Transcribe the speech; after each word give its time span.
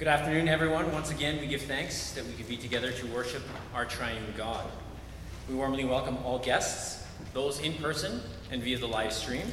Good 0.00 0.08
afternoon, 0.08 0.48
everyone. 0.48 0.90
Once 0.92 1.10
again, 1.10 1.38
we 1.38 1.46
give 1.46 1.60
thanks 1.60 2.12
that 2.12 2.24
we 2.24 2.32
could 2.32 2.48
be 2.48 2.56
together 2.56 2.90
to 2.90 3.06
worship 3.08 3.42
our 3.74 3.84
triune 3.84 4.32
God. 4.34 4.64
We 5.46 5.54
warmly 5.54 5.84
welcome 5.84 6.16
all 6.24 6.38
guests, 6.38 7.06
those 7.34 7.60
in 7.60 7.74
person 7.74 8.22
and 8.50 8.62
via 8.62 8.78
the 8.78 8.88
live 8.88 9.12
stream. 9.12 9.46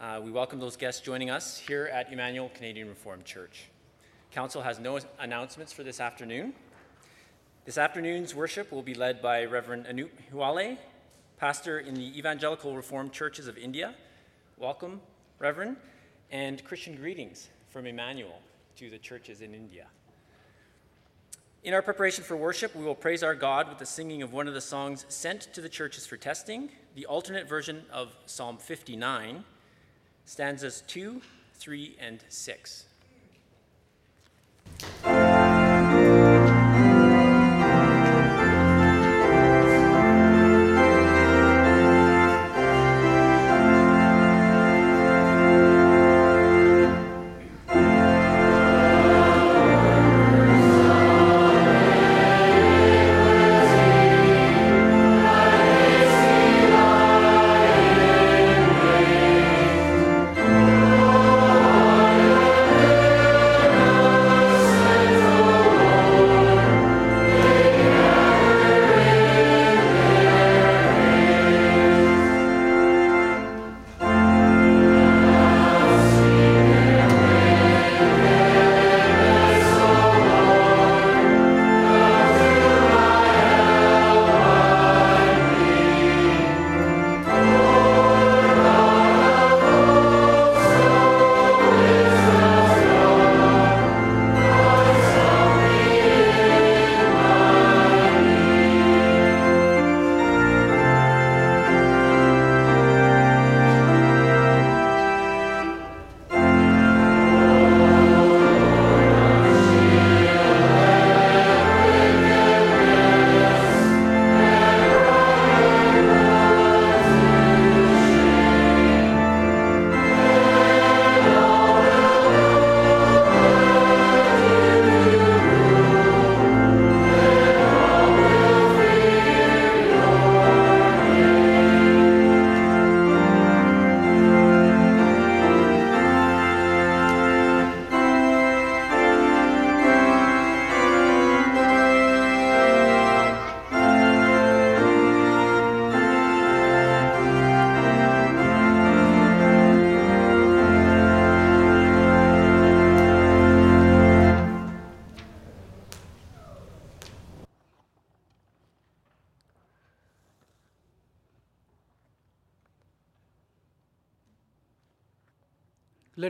Uh, 0.00 0.22
we 0.24 0.30
welcome 0.30 0.58
those 0.58 0.78
guests 0.78 1.02
joining 1.02 1.28
us 1.28 1.58
here 1.58 1.90
at 1.92 2.10
Emmanuel 2.10 2.50
Canadian 2.54 2.88
Reformed 2.88 3.26
Church. 3.26 3.64
Council 4.30 4.62
has 4.62 4.78
no 4.78 4.98
announcements 5.18 5.70
for 5.70 5.82
this 5.82 6.00
afternoon. 6.00 6.54
This 7.66 7.76
afternoon's 7.76 8.34
worship 8.34 8.72
will 8.72 8.82
be 8.82 8.94
led 8.94 9.20
by 9.20 9.44
Reverend 9.44 9.84
Anup 9.84 10.08
Hiwale, 10.32 10.78
pastor 11.36 11.78
in 11.78 11.92
the 11.92 12.18
Evangelical 12.18 12.74
Reformed 12.74 13.12
Churches 13.12 13.48
of 13.48 13.58
India. 13.58 13.96
Welcome, 14.56 15.02
Reverend, 15.38 15.76
and 16.30 16.64
Christian 16.64 16.96
greetings 16.96 17.50
from 17.68 17.84
Emmanuel 17.84 18.38
to 18.82 18.90
the 18.90 18.98
churches 18.98 19.42
in 19.42 19.54
India. 19.54 19.86
In 21.62 21.72
our 21.72 21.82
preparation 21.82 22.24
for 22.24 22.36
worship, 22.36 22.74
we 22.74 22.84
will 22.84 22.96
praise 22.96 23.22
our 23.22 23.36
God 23.36 23.68
with 23.68 23.78
the 23.78 23.86
singing 23.86 24.22
of 24.22 24.32
one 24.32 24.48
of 24.48 24.54
the 24.54 24.60
songs 24.60 25.06
sent 25.08 25.42
to 25.54 25.60
the 25.60 25.68
churches 25.68 26.04
for 26.04 26.16
testing, 26.16 26.68
the 26.96 27.06
alternate 27.06 27.48
version 27.48 27.84
of 27.92 28.16
Psalm 28.26 28.56
59, 28.56 29.44
stanzas 30.24 30.82
2, 30.88 31.22
3, 31.54 31.96
and 32.00 32.24
6. 32.28 32.86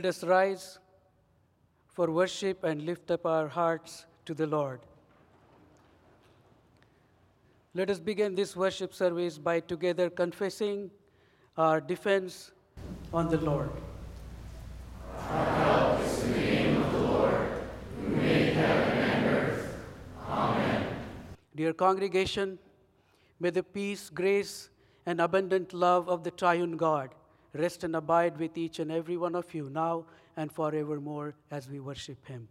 Let 0.03 0.09
us 0.09 0.23
rise 0.25 0.79
for 1.87 2.11
worship 2.11 2.65
and 2.65 2.81
lift 2.85 3.09
up 3.09 3.25
our 3.25 3.47
hearts 3.47 4.05
to 4.25 4.33
the 4.33 4.45
Lord. 4.45 4.81
Let 7.73 7.89
us 7.89 8.01
begin 8.01 8.35
this 8.35 8.53
worship 8.53 8.93
service 8.93 9.37
by 9.37 9.61
together 9.61 10.09
confessing 10.09 10.91
our 11.57 11.79
defense 11.79 12.51
on 13.13 13.29
the 13.29 13.37
Lord. 13.37 13.69
Dear 21.55 21.71
congregation, 21.71 22.59
may 23.39 23.51
the 23.51 23.63
peace, 23.63 24.09
grace, 24.09 24.69
and 25.05 25.21
abundant 25.21 25.71
love 25.71 26.09
of 26.09 26.25
the 26.25 26.31
triune 26.31 26.75
God 26.75 27.15
rest 27.53 27.83
and 27.83 27.95
abide 27.95 28.37
with 28.37 28.57
each 28.57 28.79
and 28.79 28.91
every 28.91 29.17
one 29.17 29.35
of 29.35 29.53
you 29.53 29.69
now 29.69 30.05
and 30.35 30.51
forevermore 30.51 31.35
as 31.51 31.69
we 31.69 31.79
worship 31.79 32.25
Him. 32.27 32.47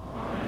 Amen. 0.00 0.42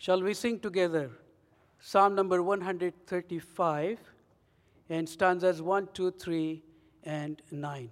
Shall 0.00 0.22
we 0.22 0.32
sing 0.32 0.58
together 0.58 1.10
Psalm 1.78 2.14
number 2.14 2.42
135 2.42 3.98
and 4.88 5.06
stanzas 5.06 5.60
1, 5.60 5.88
2, 5.92 6.10
3, 6.12 6.62
and 7.04 7.42
9? 7.50 7.90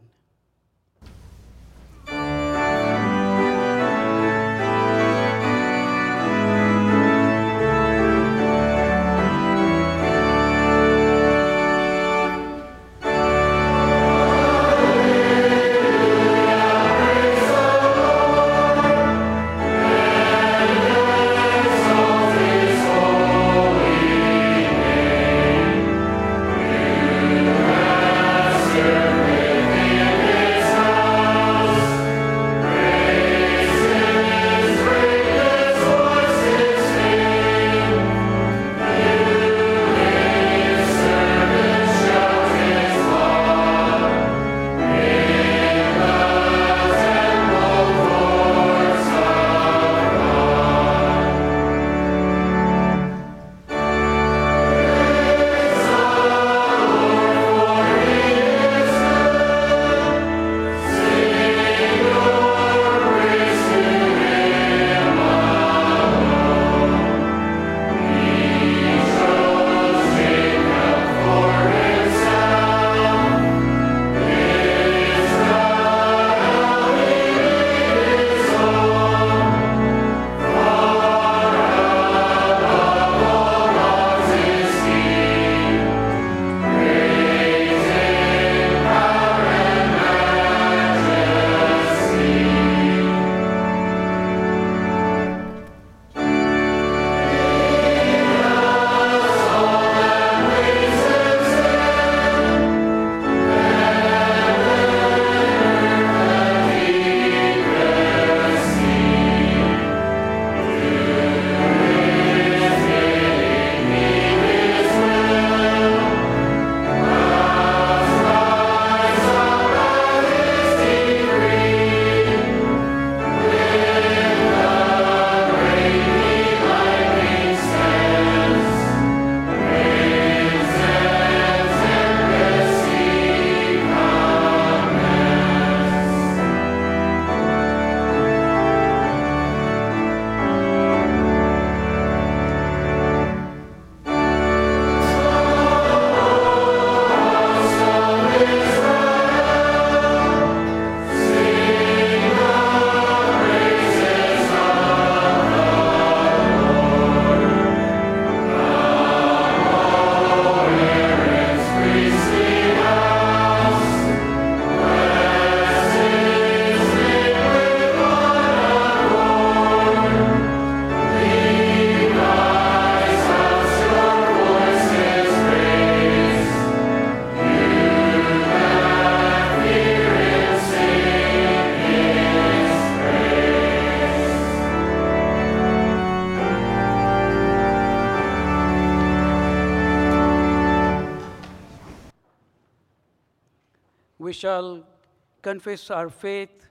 Confess 195.59 195.91
our 195.91 196.09
faith, 196.09 196.69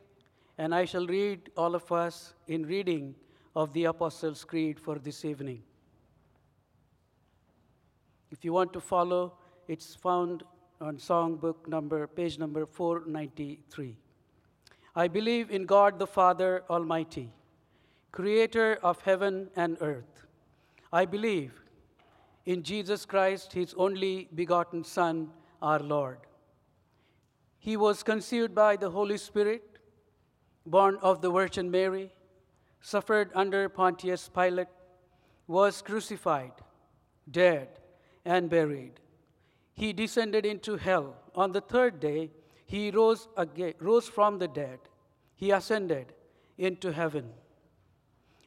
and 0.58 0.74
I 0.74 0.86
shall 0.86 1.06
read 1.08 1.50
all 1.58 1.76
of 1.76 1.92
us 1.92 2.34
in 2.48 2.66
reading 2.66 3.16
of 3.54 3.74
the 3.74 3.84
Apostles' 3.84 4.46
Creed 4.46 4.80
for 4.80 4.98
this 4.98 5.26
evening. 5.26 5.62
If 8.32 8.46
you 8.46 8.54
want 8.54 8.72
to 8.72 8.80
follow, 8.80 9.34
it's 9.68 9.94
found 9.94 10.44
on 10.80 10.96
songbook 11.00 11.68
number, 11.68 12.08
page 12.08 12.40
number 12.40 12.66
493. 12.66 13.98
I 14.96 15.10
believe 15.10 15.52
in 15.52 15.66
God 15.66 16.00
the 16.00 16.08
Father 16.08 16.64
Almighty, 16.70 17.30
creator 18.14 18.80
of 18.84 19.02
heaven 19.02 19.50
and 19.58 19.76
earth. 19.82 20.26
I 20.94 21.04
believe 21.04 21.52
in 22.46 22.64
Jesus 22.64 23.06
Christ, 23.06 23.52
his 23.52 23.74
only 23.74 24.30
begotten 24.34 24.86
Son, 24.86 25.30
our 25.62 25.80
Lord. 25.80 26.27
He 27.60 27.78
was 27.78 28.04
conceived 28.04 28.54
by 28.56 28.76
the 28.76 28.90
Holy 28.90 29.18
Spirit, 29.18 29.64
born 30.66 30.98
of 31.02 31.22
the 31.22 31.32
Virgin 31.32 31.70
Mary, 31.72 32.12
suffered 32.82 33.32
under 33.34 33.68
Pontius 33.70 34.30
Pilate, 34.30 34.68
was 35.48 35.82
crucified, 35.82 36.54
dead, 37.30 37.68
and 38.26 38.50
buried. 38.50 39.00
He 39.74 39.94
descended 39.94 40.46
into 40.46 40.78
hell. 40.78 41.16
On 41.36 41.52
the 41.52 41.62
third 41.62 42.00
day, 42.00 42.32
he 42.66 42.92
rose, 42.92 43.28
again, 43.38 43.74
rose 43.80 44.08
from 44.08 44.40
the 44.40 44.48
dead. 44.48 44.80
He 45.36 45.52
ascended 45.52 46.14
into 46.58 46.92
heaven 46.92 47.30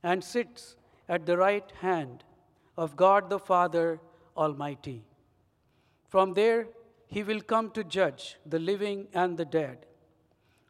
and 0.03 0.23
sits 0.23 0.77
at 1.09 1.27
the 1.27 1.37
right 1.37 1.71
hand 1.81 2.25
of 2.77 2.97
God 2.97 3.31
the 3.31 3.39
Father 3.39 4.01
Almighty. 4.37 5.05
From 6.09 6.35
there, 6.35 6.67
he 7.11 7.25
will 7.25 7.41
come 7.41 7.71
to 7.73 7.83
judge 7.83 8.37
the 8.47 8.59
living 8.59 9.09
and 9.13 9.37
the 9.37 9.45
dead. 9.45 9.87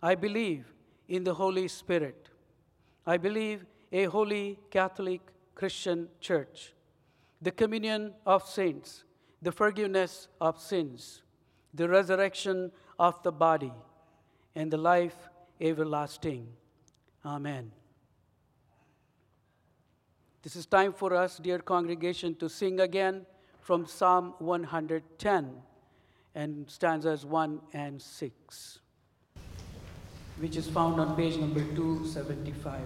I 0.03 0.15
believe 0.15 0.73
in 1.07 1.23
the 1.25 1.35
Holy 1.35 1.69
Spirit. 1.69 2.31
I 3.07 3.19
believe 3.19 3.67
a 3.93 4.05
holy 4.05 4.59
Catholic 4.71 5.21
Christian 5.55 6.09
church, 6.21 6.73
the 7.43 7.51
communion 7.51 8.15
of 8.25 8.47
saints, 8.49 9.05
the 9.43 9.53
forgiveness 9.53 10.29
of 10.41 10.59
sins, 10.59 11.23
the 11.75 11.89
resurrection 11.89 12.73
of 12.99 13.23
the 13.23 13.33
body, 13.33 13.73
and 14.55 14.71
the 14.71 14.79
life 14.79 15.29
everlasting. 15.61 16.49
Amen. 17.25 17.71
This 20.43 20.57
is 20.57 20.65
time 20.65 20.95
for 20.95 21.13
us, 21.13 21.37
dear 21.37 21.59
congregation, 21.59 22.35
to 22.37 22.49
sing 22.49 22.81
again 22.81 23.27
from 23.61 23.85
Psalm 23.85 24.35
110 24.39 25.63
and 26.35 26.71
stanzas 26.71 27.25
1 27.25 27.61
and 27.73 28.01
6, 28.01 28.79
which 30.39 30.57
is 30.57 30.69
found 30.69 31.01
on 31.01 31.17
page 31.17 31.37
number 31.37 31.61
275. 31.75 32.81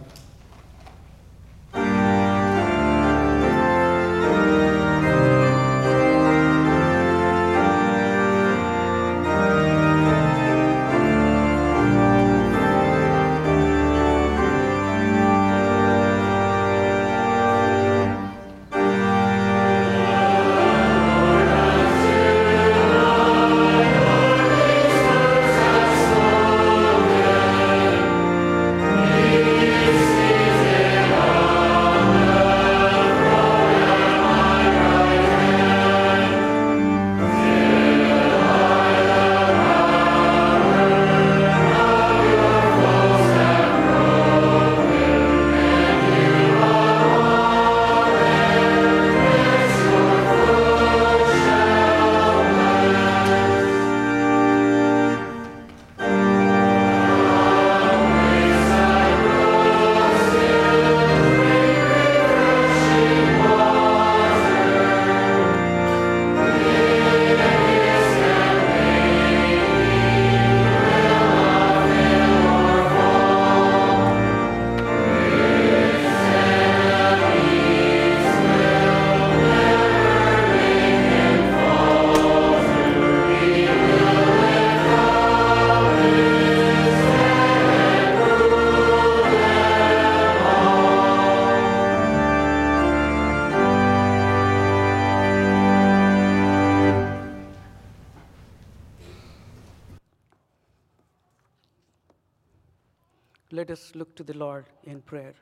Prayer. 105.15 105.35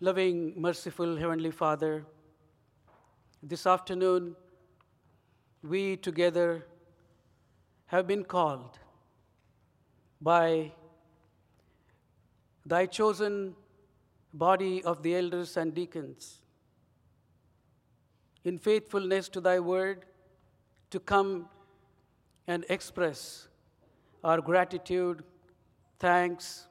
Loving, 0.00 0.54
merciful 0.56 1.16
Heavenly 1.18 1.50
Father, 1.50 2.06
this 3.42 3.66
afternoon 3.66 4.34
we 5.62 5.98
together 5.98 6.64
have 7.88 8.06
been 8.06 8.24
called 8.24 8.78
by 10.22 10.72
thy 12.64 12.86
chosen 12.86 13.54
body 14.32 14.82
of 14.84 15.02
the 15.02 15.14
elders 15.16 15.58
and 15.58 15.74
deacons 15.74 16.40
in 18.44 18.56
faithfulness 18.56 19.28
to 19.28 19.42
thy 19.42 19.58
word 19.60 20.06
to 20.88 20.98
come 20.98 21.50
and 22.46 22.64
express 22.70 23.48
our 24.24 24.40
gratitude 24.40 25.22
thanks, 25.98 26.67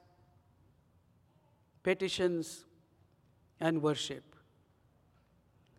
petitions, 1.88 2.66
and 3.60 3.80
worship. 3.82 4.34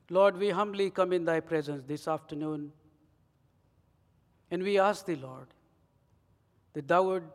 Lord, 0.10 0.38
we 0.38 0.50
humbly 0.50 0.90
come 0.90 1.14
in 1.14 1.24
thy 1.24 1.40
presence 1.40 1.84
this 1.86 2.08
afternoon, 2.08 2.72
and 4.50 4.64
we 4.64 4.80
ask 4.80 5.06
thee, 5.06 5.16
Lord, 5.16 5.54
that 6.74 6.88
thou 6.88 7.04
would 7.04 7.28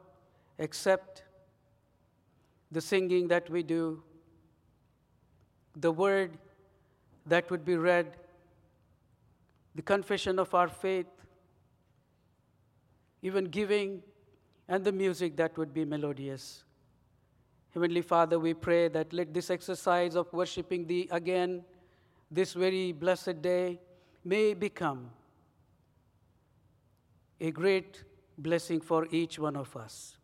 accept 0.58 1.22
the 2.72 2.80
singing 2.80 3.28
that 3.28 3.48
we 3.48 3.62
do, 3.62 4.02
the 5.76 5.92
word 5.92 6.36
that 7.26 7.48
would 7.52 7.64
be 7.64 7.76
read, 7.76 8.16
the 9.76 9.82
confession 9.82 10.40
of 10.40 10.52
our 10.52 10.68
faith, 10.68 11.06
even 13.22 13.44
giving 13.44 14.02
and 14.66 14.84
the 14.84 14.90
music 15.06 15.36
that 15.36 15.56
would 15.56 15.72
be 15.72 15.84
melodious. 15.84 16.64
Heavenly 17.74 18.02
Father, 18.02 18.38
we 18.38 18.54
pray 18.54 18.86
that 18.86 19.12
let 19.12 19.34
this 19.34 19.50
exercise 19.50 20.14
of 20.14 20.32
worshiping 20.32 20.86
Thee 20.86 21.08
again 21.10 21.64
this 22.30 22.52
very 22.52 22.92
blessed 22.92 23.42
day 23.42 23.80
may 24.24 24.54
become 24.54 25.10
a 27.40 27.50
great 27.50 28.04
blessing 28.38 28.80
for 28.80 29.08
each 29.10 29.40
one 29.40 29.56
of 29.56 29.76
us. 29.76 30.16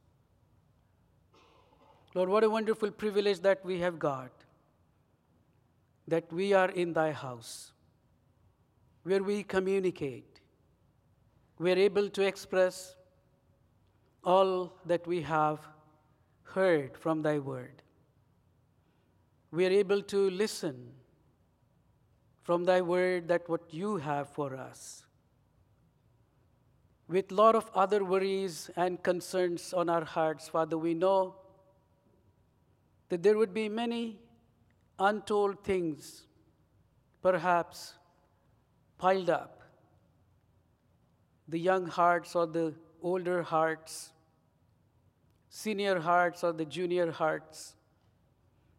Lord, 2.15 2.29
what 2.29 2.45
a 2.45 2.51
wonderful 2.51 2.93
privilege 2.93 3.41
that 3.41 3.65
we 3.65 3.81
have 3.81 3.99
got, 3.99 4.31
that 6.07 6.33
we 6.33 6.53
are 6.53 6.71
in 6.71 6.93
Thy 6.93 7.11
house, 7.11 7.73
where 9.03 9.25
we 9.25 9.43
communicate, 9.43 10.41
we 11.59 11.73
are 11.73 11.79
able 11.79 12.09
to 12.11 12.23
express 12.23 12.95
all 14.23 14.73
that 14.87 15.05
we 15.05 15.21
have 15.23 15.59
heard 16.55 16.97
from 16.97 17.23
thy 17.23 17.39
word. 17.39 17.83
We 19.51 19.67
are 19.67 19.71
able 19.71 20.03
to 20.03 20.31
listen 20.31 20.93
from 22.43 22.65
thy 22.65 22.81
word 22.81 23.29
that 23.29 23.49
what 23.49 23.73
you 23.73 23.97
have 23.99 24.29
for 24.29 24.57
us. 24.57 25.05
with 27.11 27.33
lot 27.33 27.57
of 27.57 27.69
other 27.75 28.05
worries 28.05 28.71
and 28.77 29.03
concerns 29.03 29.73
on 29.75 29.89
our 29.89 30.05
hearts, 30.05 30.49
Father, 30.49 30.79
we 30.79 30.95
know 30.95 31.35
that 33.09 33.23
there 33.25 33.37
would 33.37 33.53
be 33.53 33.69
many 33.69 34.21
untold 34.99 35.65
things, 35.65 36.27
perhaps 37.21 37.95
piled 38.97 39.29
up. 39.29 39.63
The 41.49 41.59
young 41.59 41.87
hearts 41.87 42.37
or 42.37 42.47
the 42.47 42.75
older 43.03 43.43
hearts, 43.43 44.13
senior 45.51 45.99
hearts 45.99 46.43
or 46.45 46.53
the 46.53 46.65
junior 46.65 47.11
hearts. 47.11 47.75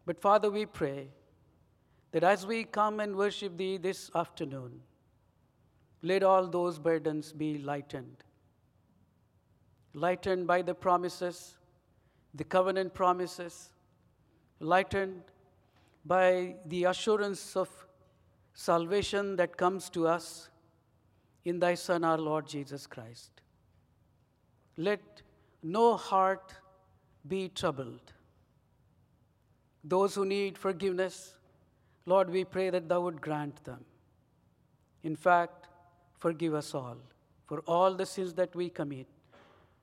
But 0.04 0.20
Father, 0.20 0.50
we 0.50 0.66
pray 0.66 1.08
that 2.10 2.24
as 2.24 2.46
we 2.46 2.64
come 2.64 2.98
and 2.98 3.14
worship 3.14 3.56
Thee 3.56 3.76
this 3.76 4.10
afternoon, 4.14 4.80
let 6.02 6.22
all 6.24 6.48
those 6.48 6.78
burdens 6.78 7.32
be 7.32 7.58
lightened. 7.58 8.24
Lightened 9.94 10.46
by 10.46 10.62
the 10.62 10.74
promises, 10.74 11.54
the 12.34 12.44
covenant 12.44 12.94
promises, 12.94 13.70
lightened 14.58 15.22
by 16.06 16.56
the 16.66 16.84
assurance 16.84 17.54
of 17.54 17.68
salvation 18.54 19.36
that 19.36 19.56
comes 19.56 19.90
to 19.90 20.08
us 20.08 20.48
in 21.44 21.58
Thy 21.58 21.74
Son, 21.74 22.02
our 22.02 22.18
Lord 22.18 22.46
Jesus 22.46 22.86
Christ. 22.86 23.42
Let 24.76 25.22
no 25.62 25.96
heart 25.96 26.54
be 27.26 27.48
troubled. 27.48 28.12
Those 29.84 30.14
who 30.14 30.24
need 30.24 30.58
forgiveness, 30.58 31.34
Lord, 32.06 32.30
we 32.30 32.44
pray 32.44 32.70
that 32.70 32.88
Thou 32.88 33.00
would 33.02 33.20
grant 33.20 33.64
them. 33.64 33.84
In 35.02 35.16
fact, 35.16 35.68
forgive 36.18 36.54
us 36.54 36.74
all 36.74 36.96
for 37.46 37.60
all 37.66 37.94
the 37.94 38.06
sins 38.06 38.32
that 38.34 38.54
we 38.54 38.70
commit, 38.70 39.06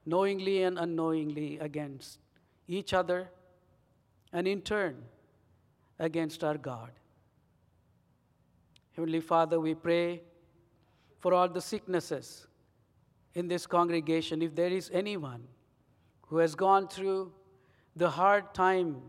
knowingly 0.06 0.64
and 0.64 0.80
unknowingly, 0.80 1.60
against 1.60 2.20
each 2.68 2.94
other, 2.94 3.30
and 4.32 4.48
in 4.48 4.62
turn, 4.62 5.04
against 6.00 6.44
our 6.44 6.58
God. 6.58 6.92
Heavenly 8.96 9.20
Father, 9.20 9.60
we 9.60 9.76
pray 9.76 10.22
for 11.20 11.34
all 11.34 11.48
the 11.48 11.62
sicknesses 11.62 12.48
in 13.34 13.48
this 13.48 13.68
congregation. 13.68 14.42
If 14.42 14.56
there 14.56 14.72
is 14.72 14.90
anyone 14.94 15.44
who 16.30 16.38
has 16.38 16.56
gone 16.56 16.88
through 16.88 17.32
the 17.96 18.10
hard 18.10 18.54
time 18.54 19.02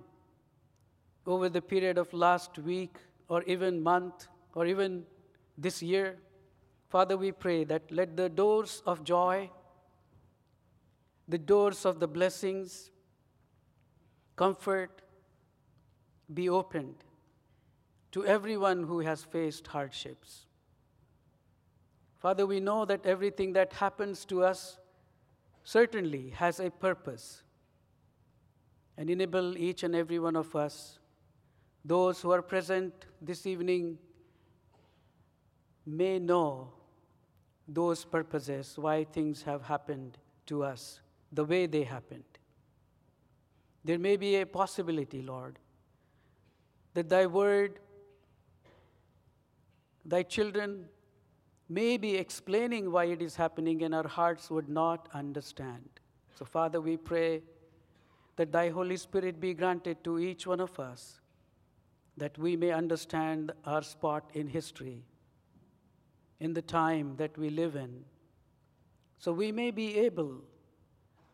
over 1.26 1.48
the 1.48 1.60
period 1.60 1.98
of 1.98 2.12
last 2.12 2.58
week 2.58 2.96
or 3.28 3.42
even 3.44 3.82
month 3.82 4.26
or 4.54 4.66
even 4.66 5.04
this 5.56 5.82
year, 5.82 6.16
Father, 6.88 7.16
we 7.16 7.30
pray 7.30 7.62
that 7.64 7.90
let 7.92 8.16
the 8.16 8.28
doors 8.28 8.82
of 8.86 9.04
joy, 9.04 9.50
the 11.28 11.38
doors 11.38 11.84
of 11.84 12.00
the 12.00 12.08
blessings, 12.08 12.90
comfort 14.34 15.02
be 16.32 16.48
opened 16.48 17.04
to 18.12 18.24
everyone 18.24 18.82
who 18.82 19.00
has 19.00 19.22
faced 19.22 19.66
hardships. 19.68 20.46
Father, 22.18 22.46
we 22.46 22.60
know 22.60 22.84
that 22.86 23.04
everything 23.04 23.52
that 23.52 23.74
happens 23.74 24.24
to 24.24 24.42
us 24.42 24.79
certainly 25.64 26.30
has 26.30 26.60
a 26.60 26.70
purpose. 26.70 27.42
And 28.96 29.08
enable 29.08 29.56
each 29.56 29.82
and 29.82 29.94
every 29.94 30.18
one 30.18 30.36
of 30.36 30.54
us, 30.54 30.98
those 31.84 32.20
who 32.20 32.30
are 32.32 32.42
present 32.42 33.06
this 33.22 33.46
evening, 33.46 33.98
may 35.86 36.18
know 36.18 36.72
those 37.66 38.04
purposes, 38.04 38.74
why 38.76 39.04
things 39.04 39.42
have 39.42 39.62
happened 39.62 40.18
to 40.46 40.62
us 40.62 41.00
the 41.32 41.44
way 41.44 41.66
they 41.66 41.84
happened. 41.84 42.24
There 43.84 43.98
may 43.98 44.16
be 44.16 44.36
a 44.36 44.46
possibility, 44.46 45.22
Lord, 45.22 45.58
that 46.94 47.08
Thy 47.08 47.26
word, 47.26 47.78
Thy 50.04 50.22
children 50.22 50.86
may 51.70 51.96
be 51.96 52.16
explaining 52.16 52.90
why 52.90 53.04
it 53.04 53.22
is 53.22 53.36
happening, 53.36 53.82
and 53.82 53.94
our 53.94 54.08
hearts 54.08 54.50
would 54.50 54.68
not 54.68 55.08
understand. 55.14 55.88
So, 56.34 56.44
Father, 56.44 56.80
we 56.80 56.96
pray 56.96 57.42
that 58.36 58.52
Thy 58.52 58.68
Holy 58.70 58.96
Spirit 58.96 59.40
be 59.40 59.54
granted 59.54 60.02
to 60.04 60.18
each 60.18 60.46
one 60.46 60.60
of 60.60 60.78
us, 60.80 61.20
that 62.16 62.36
we 62.36 62.56
may 62.56 62.72
understand 62.72 63.52
our 63.64 63.82
spot 63.82 64.30
in 64.34 64.48
history 64.48 65.04
in 66.40 66.54
the 66.54 66.62
time 66.62 67.14
that 67.18 67.36
we 67.38 67.50
live 67.50 67.76
in. 67.76 68.04
So 69.18 69.32
we 69.32 69.52
may 69.52 69.70
be 69.70 69.98
able 69.98 70.36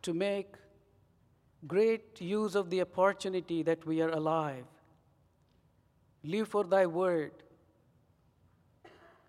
to 0.02 0.12
make 0.12 0.56
great 1.66 2.20
use 2.20 2.56
of 2.56 2.68
the 2.70 2.80
opportunity 2.80 3.62
that 3.62 3.86
we 3.86 4.02
are 4.02 4.10
alive. 4.10 4.66
Live 6.24 6.48
for 6.48 6.64
thy 6.64 6.86
word. 6.86 7.30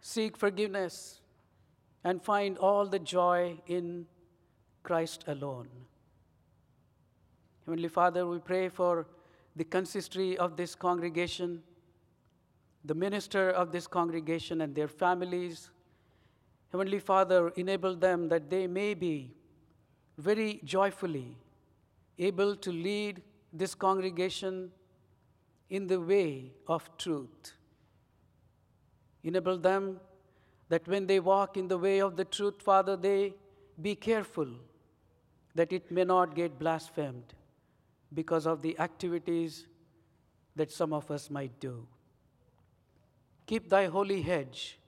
Seek 0.08 0.38
forgiveness 0.38 1.20
and 2.06 2.24
find 2.24 2.58
all 2.60 2.86
the 2.86 2.98
joy 2.98 3.58
in 3.68 4.06
Christ 4.82 5.26
alone. 5.28 5.68
Heavenly 7.66 7.90
Father, 7.90 8.26
we 8.26 8.40
pray 8.40 8.70
for 8.70 9.06
the 9.58 9.66
consistory 9.66 10.38
of 10.38 10.56
this 10.56 10.76
congregation 10.76 11.62
the 12.86 12.96
minister 12.96 13.50
of 13.50 13.74
this 13.74 13.86
congregation 13.86 14.62
and 14.62 14.74
their 14.74 14.88
families. 14.88 15.72
Heavenly 16.72 17.00
Father, 17.00 17.50
enable 17.58 17.94
them 17.94 18.30
that 18.30 18.50
they 18.50 18.66
may 18.66 18.94
be 18.94 19.34
very 20.18 20.62
joyfully 20.64 21.36
able 22.18 22.56
to 22.56 22.72
lead 22.72 23.22
this 23.52 23.76
congregation 23.76 24.72
in 25.70 25.86
the 25.88 26.00
way 26.00 26.54
of 26.66 26.90
truth. 26.98 27.57
Enable 29.28 29.58
them 29.58 30.00
that 30.70 30.88
when 30.88 31.06
they 31.06 31.20
walk 31.20 31.58
in 31.58 31.68
the 31.68 31.78
way 31.78 32.00
of 32.00 32.16
the 32.16 32.24
truth, 32.24 32.62
Father, 32.62 32.96
they 32.96 33.34
be 33.82 33.94
careful 33.94 34.48
that 35.54 35.74
it 35.74 35.92
may 35.92 36.06
not 36.06 36.34
get 36.34 36.58
blasphemed 36.58 37.34
because 38.14 38.48
of 38.48 38.62
the 38.62 38.80
activities 38.80 39.68
that 40.56 40.72
some 40.72 40.94
of 40.94 41.12
us 41.12 41.30
might 41.30 41.60
do. 41.60 41.86
Keep 43.46 43.68
thy 43.70 43.88
holy 43.88 44.22
hedge, 44.22 44.80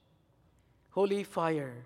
holy 0.88 1.22
fire, 1.22 1.84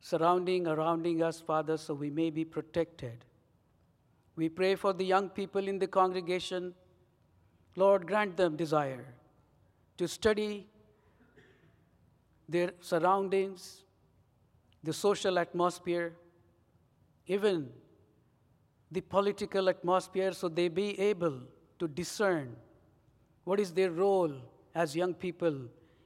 surrounding, 0.00 0.64
surrounding 0.64 1.22
us, 1.22 1.40
Father, 1.40 1.76
so 1.76 1.94
we 1.94 2.10
may 2.10 2.30
be 2.30 2.44
protected. 2.44 3.24
We 4.34 4.48
pray 4.48 4.74
for 4.74 4.92
the 4.92 5.04
young 5.04 5.28
people 5.28 5.68
in 5.68 5.78
the 5.78 5.86
congregation. 5.86 6.74
Lord, 7.76 8.08
grant 8.08 8.36
them 8.36 8.56
desire 8.56 9.06
to 9.98 10.08
study 10.08 10.66
their 12.52 12.72
surroundings, 12.80 13.82
the 14.84 14.92
social 14.92 15.38
atmosphere, 15.38 16.12
even 17.26 17.70
the 18.90 19.00
political 19.00 19.68
atmosphere, 19.68 20.32
so 20.32 20.48
they 20.48 20.68
be 20.68 20.98
able 21.00 21.40
to 21.78 21.88
discern 21.88 22.54
what 23.44 23.58
is 23.58 23.72
their 23.72 23.90
role 23.90 24.34
as 24.74 24.94
young 24.94 25.14
people 25.14 25.56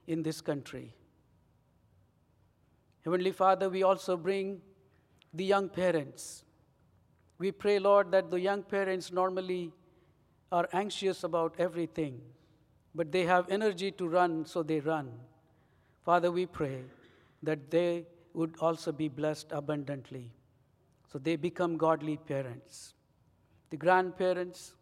in 0.06 0.22
this 0.22 0.40
country. 0.40 0.94
Heavenly 3.04 3.32
Father, 3.32 3.68
we 3.68 3.82
also 3.82 4.16
bring 4.16 4.60
the 5.34 5.44
young 5.44 5.68
parents. 5.68 6.44
We 7.38 7.50
pray, 7.50 7.78
Lord, 7.78 8.10
that 8.12 8.30
the 8.30 8.40
young 8.40 8.62
parents 8.62 9.12
normally 9.12 9.72
are 10.50 10.68
anxious 10.72 11.24
about 11.24 11.54
everything, 11.58 12.20
but 12.94 13.10
they 13.10 13.24
have 13.24 13.50
energy 13.50 13.90
to 13.92 14.08
run, 14.08 14.44
so 14.44 14.62
they 14.62 14.80
run. 14.80 15.10
Father, 16.06 16.30
we 16.30 16.46
pray 16.46 16.84
that 17.42 17.68
they 17.68 18.06
would 18.32 18.54
also 18.60 18.92
be 18.92 19.08
blessed 19.08 19.48
abundantly, 19.50 20.32
so 21.10 21.18
they 21.18 21.34
become 21.34 21.76
godly 21.76 22.16
parents. 22.16 22.94
The 23.70 23.76
grandparents, 23.76 24.74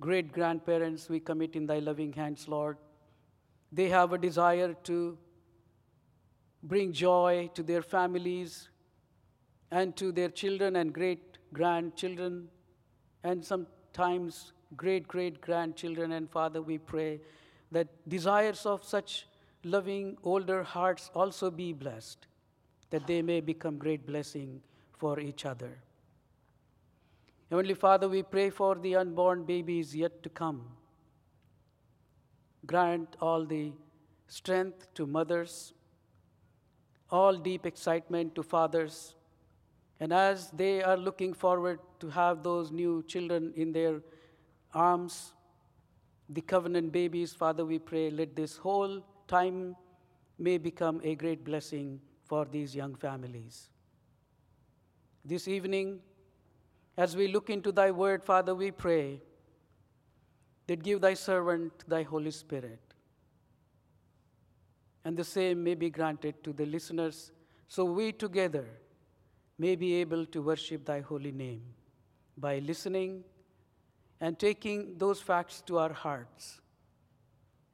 great 0.00 0.32
grandparents, 0.32 1.08
we 1.08 1.18
commit 1.18 1.56
in 1.56 1.66
thy 1.66 1.80
loving 1.80 2.12
hands, 2.12 2.46
Lord. 2.46 2.76
They 3.72 3.88
have 3.88 4.12
a 4.12 4.18
desire 4.18 4.74
to 4.84 5.18
bring 6.62 6.92
joy 6.92 7.50
to 7.54 7.64
their 7.64 7.82
families 7.82 8.68
and 9.72 9.96
to 9.96 10.12
their 10.12 10.28
children 10.28 10.76
and 10.76 10.92
great 10.92 11.38
grandchildren, 11.52 12.48
and 13.24 13.44
sometimes 13.44 14.52
great 14.76 15.08
great 15.08 15.40
grandchildren. 15.40 16.12
And 16.12 16.30
Father, 16.30 16.62
we 16.62 16.78
pray 16.78 17.20
that 17.72 17.88
desires 18.08 18.66
of 18.66 18.84
such 18.84 19.26
loving 19.64 20.16
older 20.22 20.62
hearts 20.62 21.10
also 21.14 21.50
be 21.50 21.72
blessed, 21.72 22.26
that 22.90 23.06
they 23.06 23.22
may 23.22 23.40
become 23.40 23.78
great 23.78 24.06
blessing 24.06 24.60
for 24.96 25.18
each 25.20 25.44
other. 25.44 25.78
Heavenly 27.50 27.74
Father, 27.74 28.08
we 28.08 28.22
pray 28.22 28.50
for 28.50 28.74
the 28.74 28.96
unborn 28.96 29.44
babies 29.44 29.94
yet 29.94 30.22
to 30.22 30.28
come 30.28 30.62
grant 32.66 33.16
all 33.20 33.44
the 33.44 33.72
strength 34.26 34.92
to 34.94 35.06
mothers, 35.06 35.72
all 37.10 37.36
deep 37.36 37.66
excitement 37.66 38.34
to 38.34 38.42
fathers. 38.42 39.14
And 40.00 40.12
as 40.12 40.50
they 40.50 40.82
are 40.82 40.96
looking 40.96 41.34
forward 41.34 41.78
to 42.00 42.08
have 42.08 42.42
those 42.42 42.70
new 42.70 43.02
children 43.06 43.52
in 43.56 43.72
their 43.72 44.00
arms, 44.72 45.34
the 46.28 46.40
covenant 46.40 46.92
babies, 46.92 47.32
Father, 47.32 47.64
we 47.64 47.78
pray, 47.78 48.10
let 48.10 48.34
this 48.34 48.56
whole 48.56 49.04
time 49.34 49.76
may 50.38 50.58
become 50.58 51.00
a 51.02 51.14
great 51.14 51.44
blessing 51.44 52.00
for 52.24 52.44
these 52.56 52.74
young 52.80 52.94
families. 52.94 53.68
This 55.24 55.48
evening, 55.48 56.00
as 56.96 57.16
we 57.16 57.26
look 57.28 57.50
into 57.50 57.72
thy 57.72 57.90
word, 57.90 58.22
Father, 58.22 58.54
we 58.54 58.70
pray 58.70 59.20
that 60.68 60.82
give 60.82 61.00
thy 61.00 61.14
servant 61.14 61.72
thy 61.88 62.02
Holy 62.02 62.30
Spirit. 62.30 62.80
And 65.04 65.16
the 65.16 65.24
same 65.24 65.64
may 65.64 65.74
be 65.74 65.90
granted 65.90 66.42
to 66.44 66.52
the 66.52 66.66
listeners, 66.66 67.32
so 67.68 67.84
we 67.84 68.12
together 68.12 68.66
may 69.58 69.74
be 69.76 69.94
able 69.94 70.24
to 70.26 70.42
worship 70.42 70.84
thy 70.84 71.00
holy 71.00 71.32
name 71.32 71.62
by 72.36 72.58
listening 72.60 73.24
and 74.20 74.38
taking 74.38 74.96
those 74.96 75.20
facts 75.20 75.60
to 75.66 75.78
our 75.78 75.92
hearts 75.92 76.60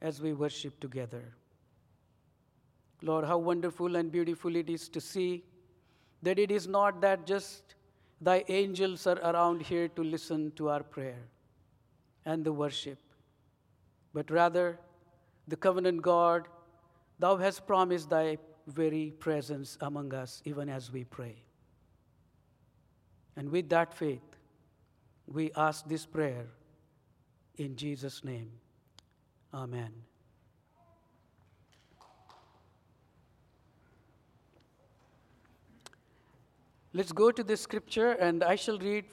as 0.00 0.20
we 0.20 0.32
worship 0.32 0.80
together. 0.80 1.22
Lord, 3.02 3.24
how 3.24 3.38
wonderful 3.38 3.96
and 3.96 4.12
beautiful 4.12 4.56
it 4.56 4.68
is 4.68 4.88
to 4.90 5.00
see 5.00 5.44
that 6.22 6.38
it 6.38 6.50
is 6.50 6.66
not 6.66 7.00
that 7.00 7.26
just 7.26 7.74
thy 8.20 8.44
angels 8.48 9.06
are 9.06 9.18
around 9.18 9.62
here 9.62 9.88
to 9.88 10.02
listen 10.02 10.52
to 10.56 10.68
our 10.68 10.82
prayer 10.82 11.22
and 12.26 12.44
the 12.44 12.52
worship, 12.52 12.98
but 14.12 14.30
rather 14.30 14.78
the 15.48 15.56
covenant 15.56 16.02
God, 16.02 16.46
thou 17.18 17.36
hast 17.36 17.66
promised 17.66 18.10
thy 18.10 18.36
very 18.66 19.12
presence 19.18 19.78
among 19.80 20.12
us 20.14 20.42
even 20.44 20.68
as 20.68 20.92
we 20.92 21.04
pray. 21.04 21.36
And 23.36 23.50
with 23.50 23.68
that 23.70 23.94
faith, 23.94 24.36
we 25.26 25.50
ask 25.56 25.88
this 25.88 26.04
prayer 26.04 26.46
in 27.56 27.76
Jesus' 27.76 28.22
name. 28.24 28.50
Amen. 29.54 30.09
Let's 36.92 37.12
go 37.12 37.30
to 37.30 37.44
the 37.44 37.56
scripture, 37.56 38.12
and 38.14 38.42
I 38.42 38.56
shall 38.56 38.76
read 38.76 39.04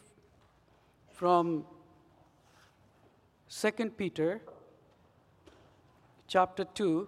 from 1.11 1.63
2 3.49 3.71
Peter 3.91 4.41
chapter 6.27 6.65
2, 6.65 7.07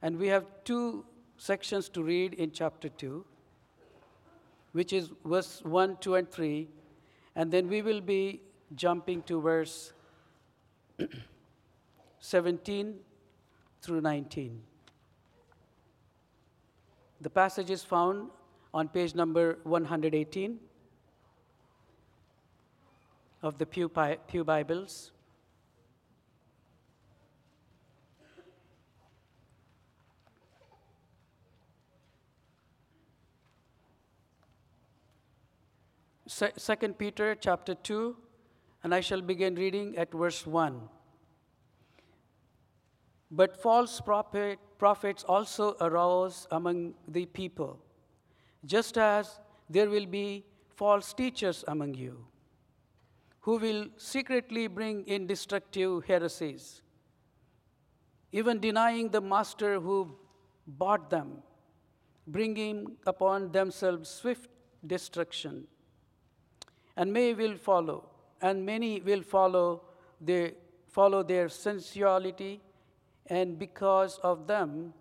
and 0.00 0.18
we 0.18 0.28
have 0.28 0.46
two 0.64 1.04
sections 1.36 1.90
to 1.90 2.02
read 2.02 2.32
in 2.32 2.52
chapter 2.52 2.88
2, 2.88 3.22
which 4.72 4.94
is 4.94 5.10
verse 5.26 5.60
1, 5.62 5.98
2, 6.00 6.14
and 6.14 6.30
3, 6.30 6.68
and 7.36 7.52
then 7.52 7.68
we 7.68 7.82
will 7.82 8.00
be 8.00 8.40
jumping 8.74 9.22
to 9.24 9.42
verse 9.42 9.92
17 12.20 12.94
through 13.82 14.00
19. 14.00 14.62
The 17.20 17.28
passage 17.28 17.68
is 17.68 17.84
found 17.84 18.30
on 18.72 18.88
page 18.88 19.14
number 19.14 19.58
118 19.64 20.58
of 23.42 23.58
the 23.58 23.66
Pew, 23.66 23.90
Pew 24.26 24.44
Bibles. 24.44 25.12
Second 36.26 36.98
Peter 36.98 37.34
chapter 37.34 37.74
2, 37.74 38.16
and 38.84 38.94
I 38.94 39.00
shall 39.00 39.22
begin 39.22 39.54
reading 39.54 39.96
at 39.96 40.12
verse 40.12 40.46
1. 40.46 40.80
But 43.30 43.60
false 43.60 44.00
prophet, 44.00 44.58
prophets 44.78 45.24
also 45.24 45.74
arose 45.80 46.46
among 46.50 46.94
the 47.08 47.26
people 47.26 47.80
just 48.74 48.98
as 48.98 49.38
there 49.68 49.88
will 49.88 50.06
be 50.06 50.44
false 50.80 51.12
teachers 51.20 51.64
among 51.74 51.94
you 51.94 52.16
who 53.48 53.56
will 53.64 53.86
secretly 53.96 54.66
bring 54.66 54.96
in 55.06 55.26
destructive 55.26 56.04
heresies, 56.04 56.82
even 58.30 58.60
denying 58.60 59.08
the 59.08 59.20
master 59.20 59.80
who 59.80 59.98
bought 60.66 61.08
them, 61.08 61.30
bringing 62.26 62.96
upon 63.06 63.50
themselves 63.52 64.10
swift 64.10 64.50
destruction. 64.86 65.66
And 66.96 67.10
many 67.10 67.32
will 67.32 67.56
follow, 67.56 68.10
and 68.42 68.66
many 68.66 69.00
will 69.00 69.22
follow 69.22 69.82
their, 70.20 70.52
follow 70.88 71.22
their 71.22 71.48
sensuality, 71.48 72.60
and 73.28 73.58
because 73.58 74.18
of 74.18 74.46
them, 74.46 74.92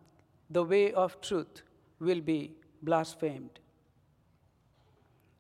the 0.50 0.64
way 0.64 0.94
of 0.94 1.20
truth 1.20 1.64
will 2.00 2.22
be 2.22 2.57
blasphemed. 2.82 3.60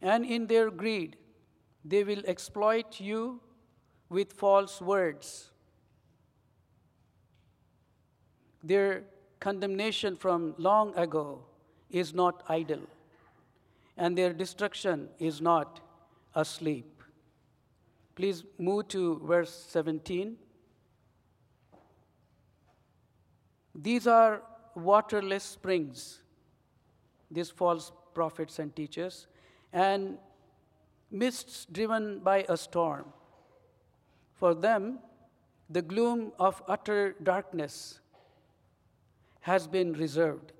And 0.01 0.25
in 0.25 0.47
their 0.47 0.69
greed, 0.69 1.17
they 1.83 2.03
will 2.03 2.23
exploit 2.25 2.99
you 2.99 3.39
with 4.09 4.33
false 4.33 4.81
words. 4.81 5.51
Their 8.63 9.03
condemnation 9.39 10.15
from 10.15 10.55
long 10.57 10.95
ago 10.97 11.43
is 11.89 12.13
not 12.13 12.43
idle, 12.49 12.81
and 13.95 14.17
their 14.17 14.33
destruction 14.33 15.09
is 15.19 15.41
not 15.41 15.79
asleep. 16.35 17.03
Please 18.15 18.43
move 18.57 18.87
to 18.89 19.19
verse 19.23 19.53
17. 19.69 20.37
These 23.75 24.07
are 24.07 24.41
waterless 24.75 25.43
springs 25.43 26.21
these 27.29 27.49
false 27.49 27.91
prophets 28.13 28.59
and 28.59 28.75
teachers, 28.75 29.27
and 29.73 30.17
mists 31.11 31.65
driven 31.71 32.19
by 32.19 32.45
a 32.49 32.57
storm. 32.57 33.05
For 34.33 34.53
them, 34.53 34.99
the 35.69 35.81
gloom 35.81 36.31
of 36.39 36.61
utter 36.67 37.15
darkness 37.21 37.99
has 39.41 39.67
been 39.67 39.93
reserved. 39.93 40.53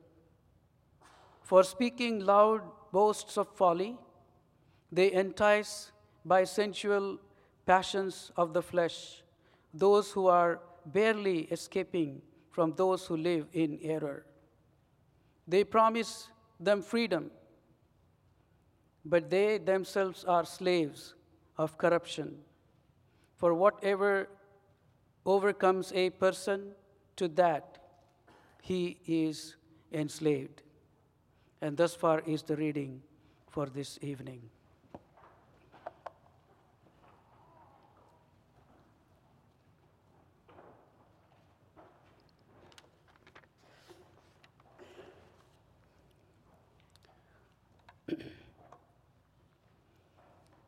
For 1.43 1.63
speaking 1.63 2.19
loud 2.19 2.61
boasts 2.91 3.37
of 3.37 3.47
folly, 3.55 3.97
they 4.91 5.11
entice 5.11 5.91
by 6.25 6.43
sensual 6.43 7.19
passions 7.65 8.31
of 8.35 8.53
the 8.53 8.61
flesh 8.61 9.23
those 9.73 10.11
who 10.11 10.27
are 10.27 10.59
barely 10.85 11.41
escaping 11.51 12.21
from 12.49 12.73
those 12.75 13.05
who 13.05 13.17
live 13.17 13.47
in 13.53 13.77
error. 13.81 14.25
They 15.47 15.63
promise 15.63 16.29
them 16.59 16.81
freedom, 16.81 17.31
but 19.05 19.29
they 19.29 19.57
themselves 19.57 20.23
are 20.25 20.45
slaves 20.45 21.13
of 21.57 21.77
corruption. 21.77 22.37
For 23.35 23.53
whatever 23.53 24.27
overcomes 25.25 25.91
a 25.93 26.09
person, 26.09 26.71
to 27.17 27.27
that 27.29 27.77
he 28.61 28.97
is 29.05 29.55
enslaved. 29.91 30.61
And 31.61 31.75
thus 31.75 31.95
far 31.95 32.21
is 32.21 32.43
the 32.43 32.55
reading 32.55 33.01
for 33.49 33.65
this 33.65 33.97
evening. 34.01 34.41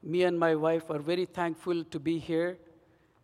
Me 0.09 0.23
and 0.23 0.39
my 0.39 0.55
wife 0.55 0.89
are 0.89 0.99
very 0.99 1.25
thankful 1.25 1.83
to 1.83 1.99
be 1.99 2.17
here 2.17 2.57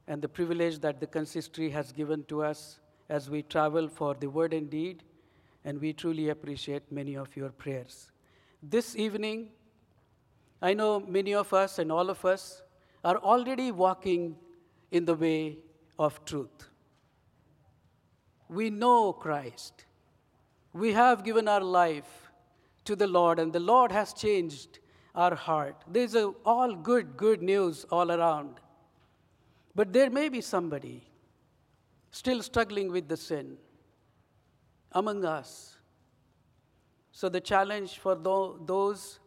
and 0.07 0.21
the 0.21 0.29
privilege 0.29 0.79
that 0.79 0.99
the 0.99 1.07
consistory 1.07 1.69
has 1.71 1.91
given 1.91 2.23
to 2.25 2.43
us 2.43 2.79
as 3.09 3.29
we 3.29 3.41
travel 3.41 3.87
for 3.87 4.13
the 4.13 4.29
word 4.29 4.53
and 4.53 4.69
deed, 4.69 5.03
and 5.63 5.81
we 5.81 5.93
truly 5.93 6.29
appreciate 6.29 6.91
many 6.91 7.15
of 7.15 7.35
your 7.35 7.49
prayers. 7.49 8.11
This 8.61 8.95
evening, 8.95 9.49
I 10.61 10.73
know 10.75 10.99
many 10.99 11.33
of 11.33 11.53
us 11.53 11.79
and 11.79 11.91
all 11.91 12.09
of 12.09 12.23
us 12.23 12.61
are 13.03 13.17
already 13.17 13.71
walking 13.71 14.35
in 14.91 15.05
the 15.05 15.15
way 15.15 15.57
of 15.97 16.23
truth. 16.25 16.69
We 18.47 18.69
know 18.69 19.11
Christ. 19.11 19.85
We 20.71 20.93
have 20.93 21.23
given 21.23 21.47
our 21.47 21.61
life 21.61 22.31
to 22.85 22.95
the 22.95 23.07
Lord, 23.07 23.39
and 23.39 23.51
the 23.51 23.59
Lord 23.59 23.91
has 23.91 24.13
changed 24.13 24.79
our 25.15 25.35
heart. 25.35 25.83
There's 25.87 26.15
a, 26.15 26.33
all 26.45 26.75
good, 26.75 27.17
good 27.17 27.41
news 27.41 27.85
all 27.89 28.11
around. 28.11 28.59
But 29.73 29.91
there 29.93 30.09
may 30.09 30.29
be 30.29 30.41
somebody 30.41 31.03
still 32.11 32.41
struggling 32.41 32.91
with 32.91 33.07
the 33.07 33.17
sin 33.17 33.57
among 34.91 35.25
us. 35.25 35.77
So 37.11 37.29
the 37.29 37.41
challenge 37.41 37.97
for 37.97 38.15
tho- 38.15 38.59
those 38.65 39.19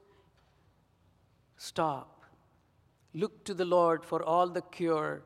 stop. 1.56 2.24
Look 3.14 3.44
to 3.44 3.54
the 3.54 3.64
Lord 3.64 4.04
for 4.04 4.22
all 4.22 4.48
the 4.48 4.62
cure, 4.62 5.22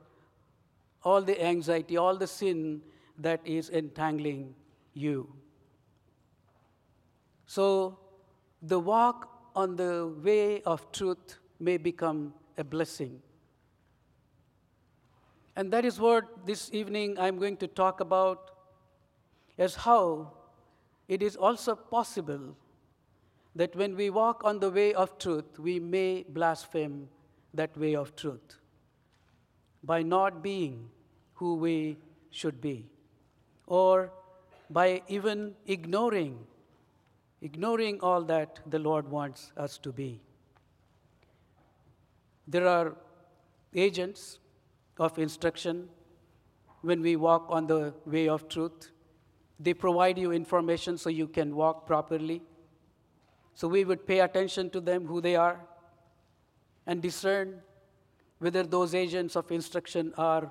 all 1.04 1.22
the 1.22 1.40
anxiety, 1.44 1.96
all 1.96 2.16
the 2.16 2.26
sin 2.26 2.80
that 3.18 3.40
is 3.44 3.68
entangling 3.70 4.54
you. 4.94 5.32
So 7.46 7.98
the 8.62 8.78
walk 8.78 9.31
on 9.54 9.76
the 9.76 10.12
way 10.22 10.62
of 10.62 10.90
truth 10.92 11.38
may 11.58 11.76
become 11.76 12.34
a 12.58 12.64
blessing. 12.64 13.20
And 15.56 15.72
that 15.72 15.84
is 15.84 16.00
what 16.00 16.46
this 16.46 16.70
evening 16.72 17.18
I'm 17.18 17.38
going 17.38 17.56
to 17.58 17.66
talk 17.66 18.00
about 18.00 18.50
as 19.58 19.74
how 19.74 20.32
it 21.08 21.22
is 21.22 21.36
also 21.36 21.74
possible 21.74 22.56
that 23.54 23.76
when 23.76 23.96
we 23.96 24.08
walk 24.08 24.42
on 24.44 24.60
the 24.60 24.70
way 24.70 24.94
of 24.94 25.18
truth, 25.18 25.58
we 25.58 25.78
may 25.78 26.24
blaspheme 26.28 27.08
that 27.52 27.76
way 27.76 27.94
of 27.94 28.16
truth 28.16 28.56
by 29.84 30.02
not 30.02 30.42
being 30.42 30.88
who 31.34 31.56
we 31.56 31.98
should 32.30 32.60
be, 32.60 32.86
or 33.66 34.10
by 34.70 35.02
even 35.08 35.54
ignoring, 35.66 36.38
ignoring 37.42 38.00
all 38.00 38.22
that 38.22 38.60
the 38.66 38.78
Lord 38.78 39.10
wants 39.10 39.52
us 39.56 39.76
to 39.78 39.92
be. 39.92 40.20
There 42.46 42.66
are 42.66 42.94
agents 43.74 44.38
of 44.98 45.18
instruction 45.18 45.88
when 46.82 47.02
we 47.02 47.16
walk 47.16 47.46
on 47.48 47.66
the 47.66 47.94
way 48.06 48.28
of 48.28 48.48
truth. 48.48 48.90
They 49.58 49.74
provide 49.74 50.18
you 50.18 50.32
information 50.32 50.98
so 50.98 51.10
you 51.10 51.26
can 51.26 51.54
walk 51.54 51.86
properly. 51.86 52.42
So 53.54 53.68
we 53.68 53.84
would 53.84 54.06
pay 54.06 54.20
attention 54.20 54.70
to 54.70 54.80
them, 54.80 55.06
who 55.06 55.20
they 55.20 55.36
are, 55.36 55.60
and 56.86 57.02
discern 57.02 57.60
whether 58.38 58.62
those 58.62 58.94
agents 58.94 59.36
of 59.36 59.50
instruction 59.52 60.12
are 60.16 60.50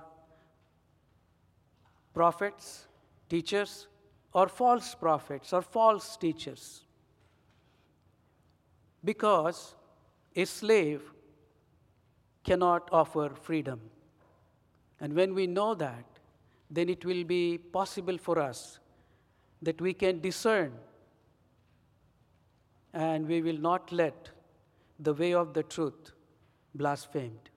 prophets, 2.13 2.88
teachers, 3.30 3.88
or 4.34 4.48
false 4.48 4.96
prophets 4.96 5.54
or 5.54 5.62
false 5.62 6.17
teachers. 6.17 6.84
Because 9.04 9.76
a 10.36 10.46
slave 10.46 11.02
cannot 12.44 12.89
offer 12.91 13.30
freedom. 13.30 13.82
And 15.00 15.13
when 15.13 15.34
we 15.34 15.48
know 15.48 15.74
that, 15.76 16.06
then 16.70 16.88
it 16.88 17.04
will 17.04 17.24
be 17.24 17.58
possible 17.58 18.17
for 18.17 18.39
us 18.39 18.80
that 19.62 19.82
we 19.82 19.94
can 19.94 20.22
discern 20.22 20.72
and 22.94 23.28
we 23.28 23.41
will 23.41 23.58
not 23.58 23.91
let 23.91 24.30
the 25.00 25.13
way 25.13 25.34
of 25.34 25.54
the 25.54 25.63
truth 25.63 26.12
blasphemed. 26.76 27.50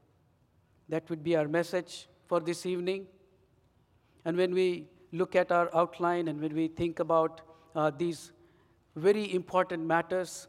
That 0.89 1.09
would 1.11 1.23
be 1.23 1.37
our 1.37 1.49
message 1.49 2.09
for 2.27 2.41
this 2.41 2.67
evening. 2.67 3.07
And 4.25 4.37
when 4.37 4.55
we 4.55 4.87
look 5.15 5.37
at 5.37 5.53
our 5.53 5.71
outline 5.75 6.29
and 6.29 6.41
when 6.41 6.55
we 6.55 6.67
think 6.69 6.99
about 6.99 7.41
uh, 7.75 7.91
these 7.97 8.33
very 8.97 9.33
important 9.35 9.85
matters, 9.85 10.49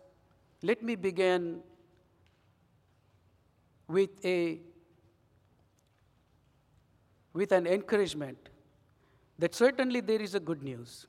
let 0.64 0.82
me 0.82 0.96
begin 0.96 1.62
with 3.88 4.26
a 4.26 4.60
with 7.34 7.52
an 7.52 7.68
encouragement 7.68 8.50
that 9.38 9.54
certainly 9.54 10.00
there 10.00 10.22
is 10.22 10.36
a 10.36 10.40
good 10.40 10.64
news. 10.64 11.08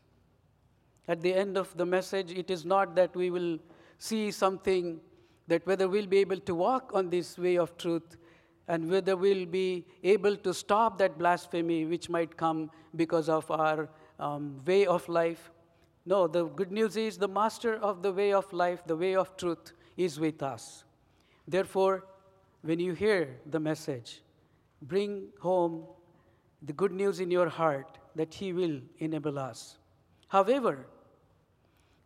At 1.09 1.21
the 1.21 1.33
end 1.33 1.57
of 1.57 1.75
the 1.77 1.87
message, 1.87 2.33
it 2.33 2.51
is 2.51 2.64
not 2.64 2.97
that 2.97 3.14
we 3.14 3.31
will 3.31 3.59
see 3.99 4.33
something 4.33 5.01
that 5.47 5.64
whether 5.66 5.88
we'll 5.88 6.09
be 6.09 6.19
able 6.19 6.40
to 6.40 6.55
walk 6.55 6.90
on 6.92 7.09
this 7.09 7.38
way 7.38 7.57
of 7.57 7.77
truth 7.79 8.16
and 8.68 8.90
whether 8.90 9.16
we'll 9.16 9.46
be 9.46 9.85
able 10.02 10.37
to 10.37 10.52
stop 10.52 10.98
that 10.98 11.18
blasphemy 11.18 11.85
which 11.85 12.09
might 12.09 12.37
come 12.37 12.70
because 12.94 13.29
of 13.29 13.50
our 13.50 13.88
um, 14.18 14.61
way 14.64 14.87
of 14.87 15.09
life. 15.09 15.50
No, 16.05 16.26
the 16.26 16.44
good 16.44 16.72
news 16.72 16.96
is 16.96 17.18
the 17.18 17.29
master 17.29 17.76
of 17.76 18.02
the 18.02 18.12
way 18.12 18.33
of 18.33 18.52
life, 18.52 18.83
the 18.87 18.96
way 18.96 19.14
of 19.14 19.37
truth, 19.37 19.72
is 19.96 20.18
with 20.18 20.42
us. 20.42 20.85
Therefore, 21.46 22.05
when 22.62 22.81
you 22.81 22.92
hear 22.92 23.37
the 23.46 23.61
message, 23.61 24.22
bring 24.83 25.29
home 25.40 25.85
the 26.62 26.72
good 26.72 26.92
news 26.92 27.20
in 27.20 27.31
your 27.31 27.48
heart 27.48 27.98
that 28.14 28.35
He 28.35 28.52
will 28.52 28.81
enable 28.98 29.38
us. 29.38 29.79
However, 30.29 30.87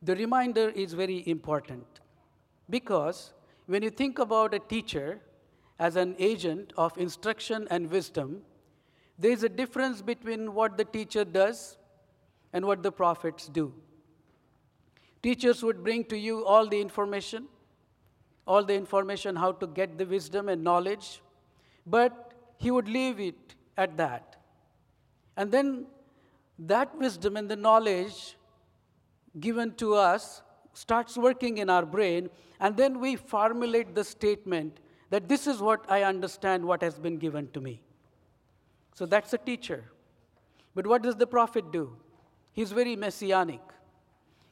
the 0.03 0.17
reminder 0.17 0.71
is 0.71 0.93
very 0.93 1.23
important 1.27 2.01
because 2.69 3.33
when 3.67 3.83
you 3.83 3.91
think 3.91 4.19
about 4.19 4.55
a 4.55 4.59
teacher 4.59 5.21
as 5.81 5.97
an 5.97 6.15
agent 6.19 6.75
of 6.77 6.97
instruction 6.99 7.67
and 7.71 7.91
wisdom, 7.91 8.43
there 9.19 9.31
is 9.33 9.43
a 9.43 9.49
difference 9.49 10.03
between 10.03 10.53
what 10.55 10.77
the 10.77 10.85
teacher 10.85 11.25
does 11.25 11.79
and 12.53 12.67
what 12.67 12.83
the 12.83 12.93
prophets 12.93 13.49
do. 13.49 13.73
Teachers 15.23 15.63
would 15.63 15.83
bring 15.83 16.05
to 16.05 16.19
you 16.19 16.45
all 16.45 16.67
the 16.67 16.79
information, 16.79 17.47
all 18.47 18.63
the 18.63 18.75
information 18.75 19.37
how 19.37 19.53
to 19.53 19.67
get 19.67 19.97
the 19.97 20.05
wisdom 20.05 20.51
and 20.51 20.63
knowledge, 20.63 21.23
but 21.87 22.35
he 22.59 22.71
would 22.71 22.89
leave 22.89 23.19
it 23.19 23.55
at 23.79 23.97
that. 23.97 24.37
And 25.39 25.51
then 25.51 25.87
that 26.59 26.95
wisdom 26.99 27.39
and 27.39 27.51
the 27.51 27.57
knowledge 27.57 28.37
given 29.39 29.75
to 29.77 29.95
us 29.95 30.43
starts 30.75 31.17
working 31.17 31.57
in 31.57 31.71
our 31.71 31.87
brain, 31.87 32.29
and 32.59 32.77
then 32.77 33.01
we 33.01 33.17
formulate 33.17 33.95
the 33.95 34.05
statement 34.05 34.79
that 35.11 35.29
this 35.29 35.47
is 35.47 35.61
what 35.61 35.85
I 35.89 36.05
understand 36.05 36.65
what 36.65 36.83
has 36.83 36.99
been 36.99 37.19
given 37.19 37.49
to 37.53 37.61
me. 37.61 37.83
So 38.95 39.07
that's 39.07 39.33
a 39.33 39.39
teacher. 39.39 39.85
But 40.75 40.87
what 40.87 41.03
does 41.03 41.17
the 41.17 41.27
prophet 41.27 41.73
do? 41.73 41.97
He's 42.53 42.73
very 42.73 42.97
messianic. 42.97 43.61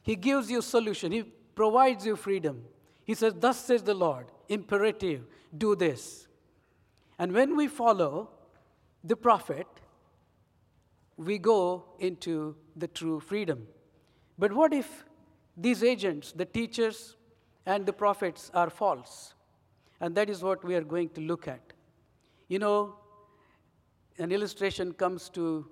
He 0.03 0.15
gives 0.15 0.51
you 0.51 0.61
solution. 0.61 1.11
He 1.11 1.23
provides 1.55 2.05
you 2.05 2.15
freedom. 2.15 2.63
He 3.05 3.13
says, 3.13 3.33
Thus 3.39 3.57
says 3.57 3.83
the 3.83 3.93
Lord, 3.93 4.27
imperative, 4.47 5.25
do 5.57 5.75
this. 5.75 6.27
And 7.17 7.33
when 7.33 7.55
we 7.55 7.67
follow 7.67 8.29
the 9.03 9.15
prophet, 9.15 9.67
we 11.17 11.37
go 11.37 11.85
into 11.99 12.55
the 12.75 12.87
true 12.87 13.19
freedom. 13.19 13.67
But 14.37 14.53
what 14.53 14.73
if 14.73 15.03
these 15.57 15.83
agents, 15.83 16.31
the 16.31 16.45
teachers 16.45 17.15
and 17.65 17.85
the 17.85 17.93
prophets, 17.93 18.49
are 18.53 18.69
false? 18.69 19.33
And 20.01 20.15
that 20.15 20.29
is 20.29 20.41
what 20.41 20.63
we 20.63 20.75
are 20.75 20.83
going 20.83 21.09
to 21.09 21.21
look 21.21 21.47
at. 21.47 21.61
You 22.47 22.59
know, 22.59 22.95
an 24.17 24.31
illustration 24.31 24.93
comes 24.93 25.29
to, 25.29 25.67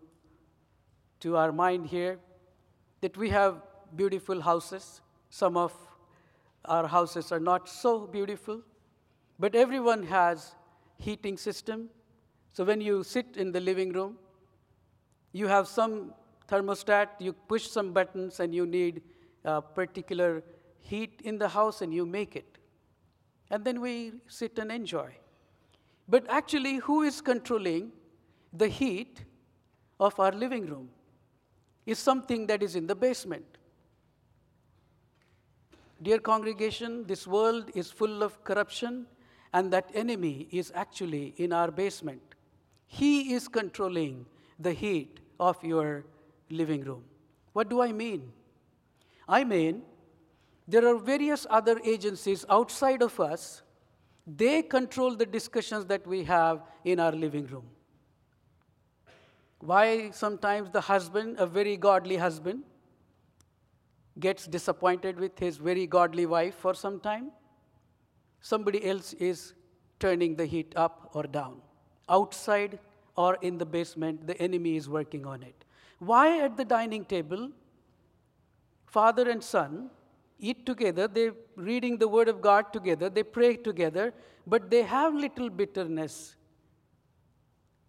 to 1.22 1.38
our 1.38 1.52
mind 1.52 1.88
here 1.88 2.20
that 3.02 3.16
we 3.18 3.30
have 3.30 3.62
beautiful 3.96 4.42
houses. 4.42 5.02
Some 5.30 5.58
of 5.58 5.74
our 6.66 6.88
houses 6.88 7.32
are 7.32 7.40
not 7.40 7.70
so 7.70 8.08
beautiful, 8.08 8.62
but 9.40 9.56
everyone 9.56 10.04
has 10.04 10.56
heating 10.98 11.38
system. 11.38 11.90
So 12.52 12.63
when 12.63 12.82
you 12.82 13.04
sit 13.04 13.38
in 13.38 13.52
the 13.52 13.62
living 13.62 13.94
room, 13.94 14.18
you 15.32 15.48
have 15.48 15.68
some 15.68 16.13
thermostat, 16.50 17.10
you 17.20 17.34
push 17.34 17.68
some 17.68 17.94
buttons, 17.94 18.40
and 18.40 18.54
you 18.54 18.66
need 18.66 19.02
a 19.44 19.62
particular 19.62 20.44
heat 20.80 21.22
in 21.24 21.38
the 21.38 21.48
house, 21.48 21.82
and 21.82 21.94
you 21.94 22.06
make 22.06 22.36
it. 22.36 22.57
And 23.49 23.63
then 23.63 23.81
we 23.81 24.13
sit 24.27 24.60
and 24.60 24.71
enjoy. 24.71 25.15
But 26.07 26.25
actually, 26.29 26.77
who 26.77 27.03
is 27.03 27.21
controlling 27.21 27.91
the 28.53 28.67
heat 28.67 29.23
of 29.99 30.19
our 30.19 30.31
living 30.31 30.65
room? 30.65 30.89
Is 31.86 31.99
something 31.99 32.47
that 32.47 32.62
is 32.62 32.75
in 32.75 32.88
the 32.88 32.95
basement. 32.95 33.45
Dear 36.01 36.19
congregation, 36.19 37.05
this 37.07 37.25
world 37.25 37.71
is 37.73 37.89
full 37.89 38.23
of 38.23 38.43
corruption, 38.43 39.07
and 39.53 39.71
that 39.71 39.89
enemy 39.93 40.47
is 40.51 40.71
actually 40.75 41.33
in 41.38 41.53
our 41.53 41.71
basement. 41.71 42.21
He 42.86 43.33
is 43.33 43.47
controlling 43.47 44.25
the 44.60 44.73
heat 44.73 45.19
of 45.39 45.63
your 45.63 46.05
living 46.49 46.83
room. 46.83 47.03
What 47.53 47.69
do 47.69 47.81
I 47.81 47.91
mean? 47.91 48.31
I 49.27 49.43
mean, 49.43 49.81
there 50.67 50.86
are 50.86 50.97
various 50.97 51.47
other 51.49 51.80
agencies 51.84 52.45
outside 52.49 53.01
of 53.01 53.19
us. 53.19 53.62
They 54.25 54.62
control 54.62 55.15
the 55.15 55.25
discussions 55.25 55.86
that 55.86 56.06
we 56.06 56.23
have 56.25 56.62
in 56.84 56.99
our 56.99 57.13
living 57.13 57.47
room. 57.47 57.65
Why 59.60 60.12
sometimes 60.12 60.69
the 60.69 60.82
husband, 60.82 61.38
a 61.39 61.47
very 61.47 61.77
godly 61.77 62.17
husband, 62.17 62.63
gets 64.19 64.45
disappointed 64.45 65.19
with 65.19 65.39
his 65.39 65.58
very 65.58 65.88
godly 65.88 66.25
wife 66.25 66.56
for 66.56 66.73
some 66.73 66.99
time? 66.99 67.32
Somebody 68.41 68.86
else 68.86 69.13
is 69.13 69.53
turning 69.99 70.36
the 70.36 70.45
heat 70.45 70.73
up 70.75 71.10
or 71.13 71.23
down. 71.23 71.62
Outside 72.10 72.80
or 73.15 73.38
in 73.41 73.58
the 73.58 73.65
basement, 73.65 74.27
the 74.27 74.39
enemy 74.39 74.75
is 74.75 74.89
working 74.89 75.25
on 75.25 75.41
it. 75.43 75.65
Why 75.99 76.39
at 76.41 76.58
the 76.58 76.65
dining 76.65 77.06
table, 77.06 77.51
father 78.86 79.30
and 79.30 79.43
son 79.43 79.89
eat 80.39 80.65
together, 80.65 81.08
they 81.08 81.32
reading 81.56 81.97
the 81.97 82.08
word 82.08 82.28
of 82.30 82.41
God 82.41 82.71
together, 82.71 83.10
they 83.10 83.23
pray 83.23 83.56
together, 83.56 84.13
but 84.45 84.69
they 84.69 84.84
have 84.84 85.13
little 85.13 85.50
bitterness 85.50 86.36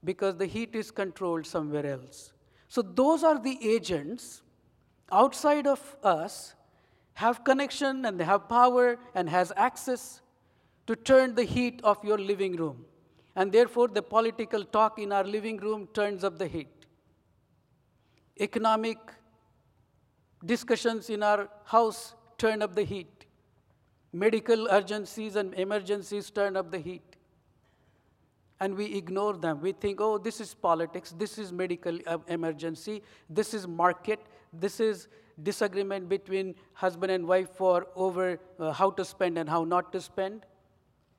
because 0.04 0.36
the 0.36 0.46
heat 0.46 0.74
is 0.74 0.90
controlled 0.90 1.46
somewhere 1.46 1.86
else. 1.86 2.32
So 2.68 2.82
those 2.82 3.24
are 3.24 3.38
the 3.38 3.58
agents 3.66 4.42
outside 5.10 5.66
of 5.66 5.96
us 6.02 6.54
have 7.14 7.42
connection 7.44 8.04
and 8.04 8.18
they 8.20 8.24
have 8.24 8.48
power 8.48 8.98
and 9.14 9.28
has 9.28 9.52
access 9.56 10.20
to 10.86 10.94
turn 10.94 11.34
the 11.34 11.44
heat 11.44 11.80
of 11.82 12.02
your 12.04 12.18
living 12.18 12.56
room. 12.56 12.84
And 13.34 13.52
therefore 13.52 13.88
the 13.88 14.02
political 14.02 14.64
talk 14.64 14.98
in 14.98 15.12
our 15.12 15.24
living 15.24 15.58
room 15.58 15.88
turns 15.92 16.24
up 16.24 16.38
the 16.38 16.46
heat. 16.46 16.86
Economic 18.40 18.98
discussions 20.44 21.10
in 21.10 21.22
our 21.22 21.48
house 21.64 22.14
turn 22.38 22.62
up 22.62 22.74
the 22.74 22.84
heat. 22.84 23.26
Medical 24.12 24.68
urgencies 24.70 25.36
and 25.36 25.54
emergencies 25.54 26.30
turn 26.30 26.56
up 26.56 26.70
the 26.70 26.78
heat. 26.78 27.16
And 28.60 28.74
we 28.74 28.86
ignore 28.96 29.36
them. 29.36 29.60
We 29.60 29.72
think, 29.72 30.00
oh, 30.00 30.18
this 30.18 30.40
is 30.40 30.54
politics, 30.54 31.14
this 31.16 31.38
is 31.38 31.52
medical 31.52 31.98
uh, 32.06 32.18
emergency, 32.26 33.02
this 33.30 33.54
is 33.54 33.68
market, 33.68 34.20
this 34.52 34.80
is 34.80 35.08
disagreement 35.42 36.08
between 36.08 36.54
husband 36.72 37.12
and 37.12 37.26
wife 37.26 37.50
for 37.50 37.86
over 37.94 38.40
uh, 38.58 38.72
how 38.72 38.90
to 38.90 39.04
spend 39.04 39.38
and 39.38 39.48
how 39.48 39.62
not 39.64 39.92
to 39.92 40.00
spend. 40.00 40.46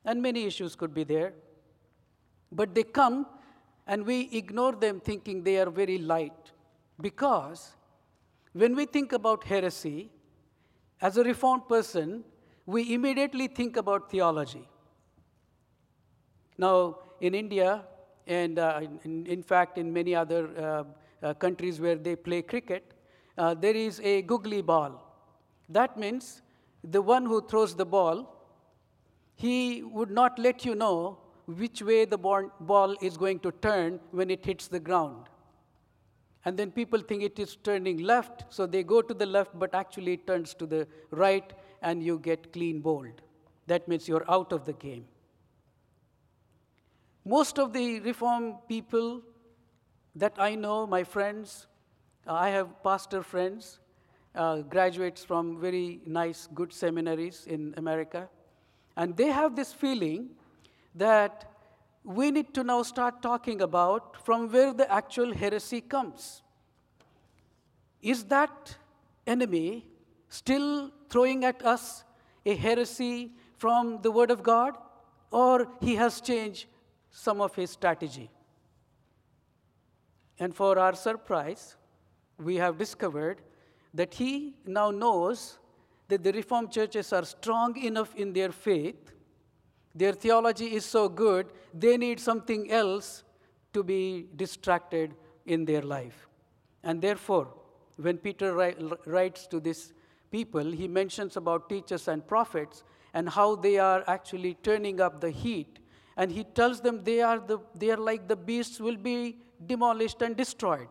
And 0.04 0.20
many 0.20 0.44
issues 0.44 0.74
could 0.74 0.92
be 0.92 1.04
there. 1.04 1.32
But 2.52 2.74
they 2.74 2.82
come 2.82 3.26
and 3.86 4.04
we 4.04 4.28
ignore 4.32 4.72
them 4.72 5.00
thinking 5.00 5.42
they 5.42 5.58
are 5.58 5.70
very 5.70 5.98
light. 5.98 6.52
Because 7.00 7.72
when 8.52 8.76
we 8.76 8.84
think 8.84 9.12
about 9.12 9.44
heresy, 9.44 10.10
as 11.00 11.16
a 11.16 11.24
reformed 11.24 11.66
person, 11.68 12.24
we 12.66 12.94
immediately 12.94 13.48
think 13.48 13.76
about 13.76 14.10
theology. 14.10 14.68
Now, 16.58 16.98
in 17.20 17.34
India, 17.34 17.84
and 18.26 18.58
uh, 18.58 18.80
in, 19.04 19.26
in, 19.26 19.42
fact, 19.42 19.78
in 19.78 19.92
many 19.92 20.14
other 20.14 20.50
uh, 20.56 20.84
uh, 21.26 21.34
countries 21.34 21.80
where 21.80 21.96
they 21.96 22.16
play 22.16 22.42
cricket, 22.42 22.92
uh, 23.38 23.54
there 23.54 23.74
is 23.74 24.00
a 24.00 24.22
googly 24.22 24.60
ball. 24.60 25.02
That 25.68 25.98
means 25.98 26.42
the 26.84 27.00
one 27.00 27.24
who 27.24 27.40
throws 27.46 27.74
the 27.74 27.86
ball, 27.86 28.36
he 29.36 29.82
would 29.82 30.10
not 30.10 30.38
let 30.38 30.64
you 30.66 30.74
know 30.74 31.18
which 31.46 31.82
way 31.82 32.04
the 32.04 32.18
ball 32.18 32.96
is 33.00 33.16
going 33.16 33.38
to 33.40 33.52
turn 33.52 33.98
when 34.10 34.30
it 34.30 34.44
hits 34.44 34.68
the 34.68 34.78
ground. 34.78 35.29
And 36.44 36.56
then 36.58 36.70
people 36.70 37.00
think 37.00 37.22
it 37.22 37.38
is 37.38 37.56
turning 37.56 37.98
left, 37.98 38.44
so 38.48 38.66
they 38.66 38.82
go 38.82 39.02
to 39.02 39.12
the 39.12 39.26
left, 39.26 39.58
but 39.58 39.74
actually 39.74 40.14
it 40.14 40.26
turns 40.26 40.54
to 40.54 40.66
the 40.66 40.86
right, 41.10 41.52
and 41.82 42.02
you 42.02 42.18
get 42.18 42.52
clean 42.52 42.80
bowled. 42.80 43.20
That 43.66 43.86
means 43.88 44.08
you're 44.08 44.28
out 44.30 44.52
of 44.52 44.64
the 44.64 44.72
game. 44.72 45.06
Most 47.24 47.58
of 47.58 47.72
the 47.72 48.00
reform 48.00 48.56
people 48.68 49.22
that 50.16 50.34
I 50.38 50.54
know, 50.54 50.86
my 50.86 51.04
friends, 51.04 51.66
uh, 52.26 52.32
I 52.32 52.48
have 52.48 52.82
pastor 52.82 53.22
friends, 53.22 53.78
uh, 54.34 54.58
graduates 54.62 55.24
from 55.24 55.60
very 55.60 56.00
nice, 56.06 56.48
good 56.54 56.72
seminaries 56.72 57.46
in 57.46 57.74
America, 57.76 58.28
and 58.96 59.16
they 59.16 59.28
have 59.28 59.54
this 59.56 59.72
feeling 59.72 60.30
that 60.94 61.49
we 62.04 62.30
need 62.30 62.54
to 62.54 62.64
now 62.64 62.82
start 62.82 63.22
talking 63.22 63.60
about 63.60 64.24
from 64.24 64.50
where 64.50 64.72
the 64.72 64.90
actual 64.90 65.34
heresy 65.34 65.80
comes. 65.80 66.42
Is 68.00 68.24
that 68.24 68.76
enemy 69.26 69.86
still 70.28 70.90
throwing 71.10 71.44
at 71.44 71.64
us 71.64 72.04
a 72.46 72.54
heresy 72.54 73.32
from 73.58 74.00
the 74.00 74.10
Word 74.10 74.30
of 74.30 74.42
God, 74.42 74.74
or 75.30 75.68
he 75.80 75.94
has 75.96 76.20
changed 76.20 76.66
some 77.10 77.40
of 77.40 77.54
his 77.54 77.70
strategy? 77.70 78.30
And 80.38 80.54
for 80.54 80.78
our 80.78 80.94
surprise, 80.94 81.76
we 82.38 82.56
have 82.56 82.78
discovered 82.78 83.42
that 83.92 84.14
he 84.14 84.54
now 84.64 84.90
knows 84.90 85.58
that 86.08 86.22
the 86.22 86.32
Reformed 86.32 86.72
churches 86.72 87.12
are 87.12 87.24
strong 87.24 87.76
enough 87.76 88.14
in 88.14 88.32
their 88.32 88.50
faith 88.50 89.12
their 89.94 90.12
theology 90.12 90.74
is 90.74 90.84
so 90.84 91.08
good, 91.08 91.46
they 91.74 91.96
need 91.96 92.20
something 92.20 92.70
else 92.70 93.24
to 93.72 93.82
be 93.82 94.26
distracted 94.36 95.14
in 95.46 95.64
their 95.64 95.82
life. 95.82 96.28
And 96.82 97.02
therefore, 97.02 97.48
when 97.96 98.18
Peter 98.18 98.54
writes 99.06 99.46
to 99.48 99.60
these 99.60 99.92
people, 100.30 100.64
he 100.64 100.88
mentions 100.88 101.36
about 101.36 101.68
teachers 101.68 102.08
and 102.08 102.26
prophets 102.26 102.84
and 103.12 103.28
how 103.28 103.56
they 103.56 103.78
are 103.78 104.04
actually 104.06 104.54
turning 104.62 105.00
up 105.00 105.20
the 105.20 105.30
heat. 105.30 105.78
And 106.16 106.30
he 106.30 106.44
tells 106.44 106.80
them 106.80 107.02
they 107.04 107.20
are, 107.20 107.38
the, 107.38 107.58
they 107.74 107.90
are 107.90 107.96
like 107.96 108.28
the 108.28 108.36
beasts 108.36 108.80
will 108.80 108.96
be 108.96 109.38
demolished 109.66 110.22
and 110.22 110.36
destroyed. 110.36 110.88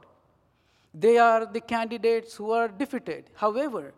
They 0.93 1.17
are 1.17 1.45
the 1.45 1.61
candidates 1.61 2.35
who 2.35 2.51
are 2.51 2.67
defeated. 2.67 3.29
However, 3.35 3.93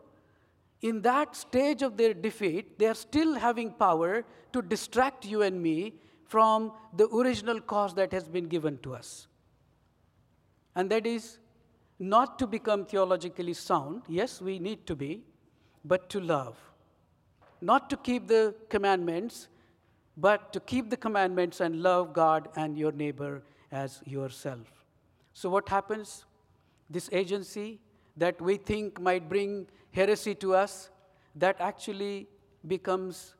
in 0.82 1.02
that 1.02 1.36
stage 1.36 1.82
of 1.82 1.98
their 1.98 2.14
defeat, 2.14 2.80
they 2.80 2.88
are 2.88 2.96
still 2.96 3.36
having 3.36 3.72
power 3.72 4.26
to 4.54 4.62
distract 4.62 5.26
you 5.26 5.42
and 5.44 5.62
me 5.62 5.94
from 6.26 6.72
the 6.96 7.08
original 7.10 7.60
cause 7.60 7.94
that 7.96 8.12
has 8.12 8.28
been 8.28 8.48
given 8.48 8.78
to 8.80 8.96
us. 8.96 9.28
And 10.76 10.90
that 10.90 11.06
is 11.06 11.38
not 12.00 12.40
to 12.40 12.48
become 12.48 12.86
theologically 12.86 13.54
sound. 13.54 14.04
Yes, 14.08 14.42
we 14.42 14.58
need 14.58 14.88
to 14.88 14.96
be, 14.96 15.24
but 15.86 16.10
to 16.10 16.20
love. 16.20 16.58
Not 17.62 17.90
to 17.92 17.98
keep 17.98 18.28
the 18.28 18.56
commandments, 18.70 19.50
but 20.18 20.52
to 20.54 20.60
keep 20.60 20.90
the 20.90 20.98
commandments 20.98 21.60
and 21.60 21.82
love 21.84 22.14
God 22.14 22.50
and 22.56 22.78
your 22.78 22.92
neighbor 22.92 23.44
as 23.72 24.02
yourself. 24.06 24.86
So, 25.34 25.50
what 25.50 25.70
happens? 25.70 26.26
This 26.90 27.10
agency 27.12 27.80
that 28.18 28.42
we 28.42 28.58
think 28.58 29.00
might 29.00 29.30
bring 29.30 29.68
heresy 29.92 30.36
to 30.36 30.56
us, 30.56 30.90
that 31.36 31.56
actually 31.60 32.28
becomes, 32.68 33.36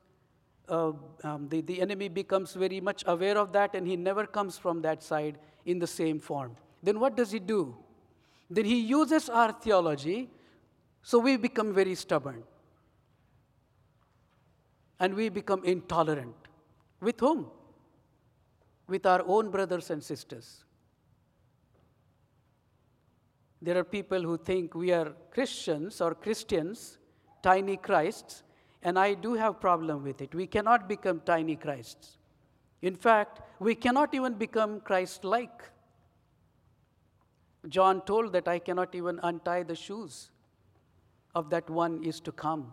uh, 0.68 0.92
um, 1.24 1.48
the, 1.48 1.60
the 1.60 1.80
enemy 1.80 2.08
becomes 2.08 2.54
very 2.54 2.80
much 2.80 3.04
aware 3.06 3.38
of 3.38 3.52
that 3.52 3.74
and 3.74 3.86
he 3.86 3.96
never 3.96 4.26
comes 4.26 4.58
from 4.58 4.82
that 4.82 5.02
side 5.02 5.38
in 5.64 5.78
the 5.78 5.86
same 5.86 6.18
form. 6.18 6.56
Then 6.82 6.98
what 7.00 7.16
does 7.16 7.30
he 7.30 7.38
do? 7.38 7.76
Then 8.50 8.64
he 8.64 8.80
uses 8.80 9.28
our 9.28 9.52
theology 9.52 10.30
so 11.02 11.18
we 11.18 11.36
become 11.36 11.74
very 11.74 11.94
stubborn. 11.94 12.44
And 15.00 15.14
we 15.14 15.28
become 15.28 15.64
intolerant. 15.64 16.36
With 17.00 17.18
whom? 17.18 17.50
With 18.86 19.04
our 19.04 19.22
own 19.26 19.50
brothers 19.50 19.90
and 19.90 20.02
sisters. 20.02 20.64
There 23.62 23.78
are 23.78 23.84
people 23.84 24.20
who 24.20 24.36
think 24.36 24.74
we 24.74 24.90
are 24.90 25.12
Christians 25.30 26.00
or 26.00 26.16
Christians, 26.16 26.98
tiny 27.42 27.76
Christs, 27.76 28.42
and 28.82 28.98
I 28.98 29.14
do 29.14 29.34
have 29.34 29.60
problem 29.60 30.02
with 30.02 30.20
it. 30.20 30.34
We 30.34 30.48
cannot 30.48 30.88
become 30.88 31.20
tiny 31.24 31.54
Christs. 31.54 32.18
In 32.82 32.96
fact, 32.96 33.40
we 33.60 33.76
cannot 33.76 34.12
even 34.14 34.34
become 34.34 34.80
Christ-like. 34.80 35.62
John 37.68 38.00
told 38.00 38.32
that 38.32 38.48
I 38.48 38.58
cannot 38.58 38.96
even 38.96 39.20
untie 39.22 39.62
the 39.62 39.76
shoes 39.76 40.30
of 41.36 41.48
that 41.50 41.70
one 41.70 42.02
is 42.02 42.18
to 42.22 42.32
come. 42.32 42.72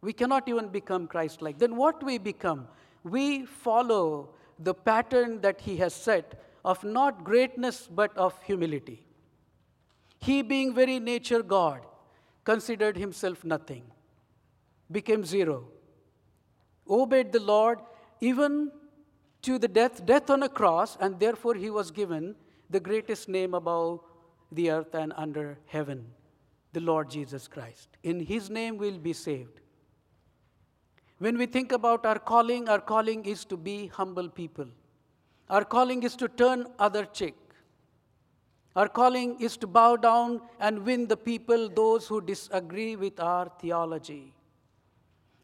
We 0.00 0.12
cannot 0.12 0.48
even 0.48 0.70
become 0.70 1.06
Christ-like. 1.06 1.60
Then 1.60 1.76
what 1.76 2.02
we 2.02 2.18
become? 2.18 2.66
We 3.04 3.46
follow 3.46 4.30
the 4.58 4.74
pattern 4.74 5.40
that 5.42 5.60
he 5.60 5.76
has 5.76 5.94
set 5.94 6.42
of 6.64 6.82
not 6.82 7.22
greatness 7.22 7.88
but 7.88 8.16
of 8.16 8.34
humility. 8.42 9.04
He, 10.20 10.42
being 10.42 10.74
very 10.74 11.00
nature 11.00 11.42
God, 11.42 11.80
considered 12.44 12.96
himself 12.96 13.44
nothing, 13.44 13.84
became 14.90 15.24
zero, 15.24 15.68
obeyed 16.88 17.32
the 17.32 17.40
Lord 17.40 17.78
even 18.20 18.70
to 19.42 19.58
the 19.58 19.68
death, 19.68 20.04
death 20.04 20.28
on 20.28 20.42
a 20.42 20.48
cross, 20.48 20.96
and 21.00 21.18
therefore 21.18 21.54
he 21.54 21.70
was 21.70 21.90
given 21.90 22.34
the 22.68 22.80
greatest 22.80 23.28
name 23.28 23.54
above 23.54 24.00
the 24.52 24.70
earth 24.70 24.94
and 24.94 25.12
under 25.16 25.58
heaven, 25.66 26.06
the 26.72 26.80
Lord 26.80 27.08
Jesus 27.08 27.48
Christ. 27.48 27.88
In 28.02 28.20
his 28.20 28.50
name 28.50 28.76
we'll 28.76 28.98
be 28.98 29.14
saved. 29.14 29.60
When 31.18 31.38
we 31.38 31.46
think 31.46 31.72
about 31.72 32.04
our 32.04 32.18
calling, 32.18 32.68
our 32.68 32.80
calling 32.80 33.24
is 33.24 33.44
to 33.46 33.56
be 33.56 33.86
humble 33.86 34.28
people. 34.28 34.66
Our 35.48 35.64
calling 35.64 36.02
is 36.02 36.14
to 36.16 36.28
turn 36.28 36.66
other 36.78 37.04
cheek. 37.04 37.34
Our 38.76 38.88
calling 38.88 39.40
is 39.40 39.56
to 39.58 39.66
bow 39.66 39.96
down 39.96 40.40
and 40.60 40.84
win 40.84 41.08
the 41.08 41.16
people, 41.16 41.68
those 41.68 42.06
who 42.06 42.20
disagree 42.20 42.94
with 42.96 43.18
our 43.18 43.50
theology. 43.60 44.32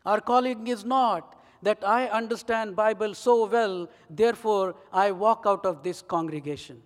Our 0.04 0.20
calling 0.20 0.68
is 0.68 0.84
not 0.84 1.40
that 1.62 1.82
I 1.84 2.06
understand 2.06 2.76
Bible 2.76 3.14
so 3.14 3.46
well, 3.46 3.88
therefore 4.08 4.76
I 4.92 5.10
walk 5.10 5.42
out 5.46 5.66
of 5.66 5.82
this 5.82 6.02
congregation. 6.02 6.82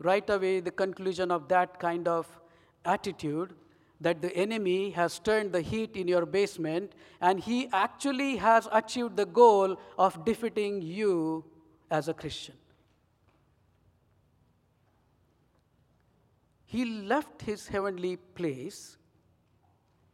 Right 0.00 0.28
away, 0.30 0.60
the 0.60 0.70
conclusion 0.70 1.32
of 1.32 1.48
that 1.48 1.80
kind 1.80 2.06
of 2.06 2.28
attitude 2.84 3.54
that 4.00 4.22
the 4.22 4.34
enemy 4.36 4.90
has 4.90 5.18
turned 5.18 5.52
the 5.52 5.60
heat 5.60 5.96
in 5.96 6.06
your 6.06 6.24
basement 6.24 6.92
and 7.20 7.40
he 7.40 7.68
actually 7.72 8.36
has 8.36 8.68
achieved 8.70 9.16
the 9.16 9.26
goal 9.26 9.76
of 9.98 10.24
defeating 10.24 10.80
you 10.80 11.44
as 11.90 12.06
a 12.06 12.14
Christian. 12.14 12.54
He 16.70 16.84
left 16.84 17.40
his 17.40 17.66
heavenly 17.66 18.16
place 18.16 18.98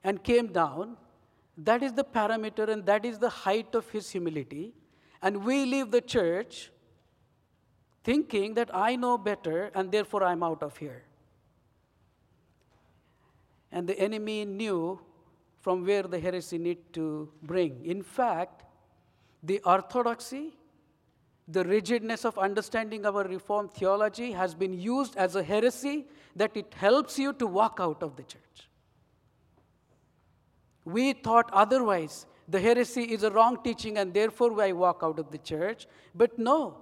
and 0.05 0.23
came 0.23 0.53
down. 0.53 0.97
That 1.59 1.83
is 1.83 1.95
the 1.95 2.05
parameter 2.05 2.69
and 2.69 2.87
that 2.87 3.05
is 3.05 3.19
the 3.19 3.29
height 3.29 3.75
of 3.75 3.91
his 3.91 4.09
humility. 4.11 4.73
And 5.21 5.45
we 5.45 5.65
leave 5.65 5.91
the 5.91 6.01
church 6.01 6.71
thinking 8.05 8.55
that 8.55 8.71
I 8.73 8.95
know 8.95 9.19
better 9.19 9.73
and 9.75 9.91
therefore 9.91 10.23
I'm 10.23 10.45
out 10.45 10.63
of 10.63 10.77
here. 10.77 11.03
And 13.73 13.89
the 13.89 13.99
enemy 13.99 14.45
knew 14.45 15.01
from 15.61 15.85
where 15.85 16.05
the 16.05 16.21
heresy 16.21 16.59
need 16.59 16.93
to 16.93 17.33
bring. 17.43 17.85
In 17.85 18.05
fact, 18.05 18.63
the 19.43 19.61
orthodoxy, 19.65 20.53
the 21.49 21.65
rigidness 21.65 22.25
of 22.25 22.39
understanding 22.39 23.05
our 23.05 23.25
Reformed 23.25 23.73
theology 23.73 24.31
has 24.31 24.55
been 24.55 24.73
used 24.73 25.17
as 25.17 25.35
a 25.35 25.43
heresy 25.43 26.07
that 26.37 26.57
it 26.57 26.75
helps 26.75 27.19
you 27.19 27.33
to 27.35 27.47
walk 27.47 27.79
out 27.81 28.03
of 28.03 28.17
the 28.17 28.23
church. 28.23 28.69
We 30.85 31.13
thought 31.13 31.51
otherwise. 31.53 32.27
The 32.47 32.61
heresy 32.61 33.03
is 33.03 33.23
a 33.23 33.31
wrong 33.31 33.63
teaching, 33.65 33.97
and 33.97 34.13
therefore 34.13 34.61
I 34.61 34.73
walk 34.73 35.01
out 35.03 35.19
of 35.19 35.31
the 35.31 35.39
church. 35.39 35.87
But 36.15 36.39
no. 36.39 36.77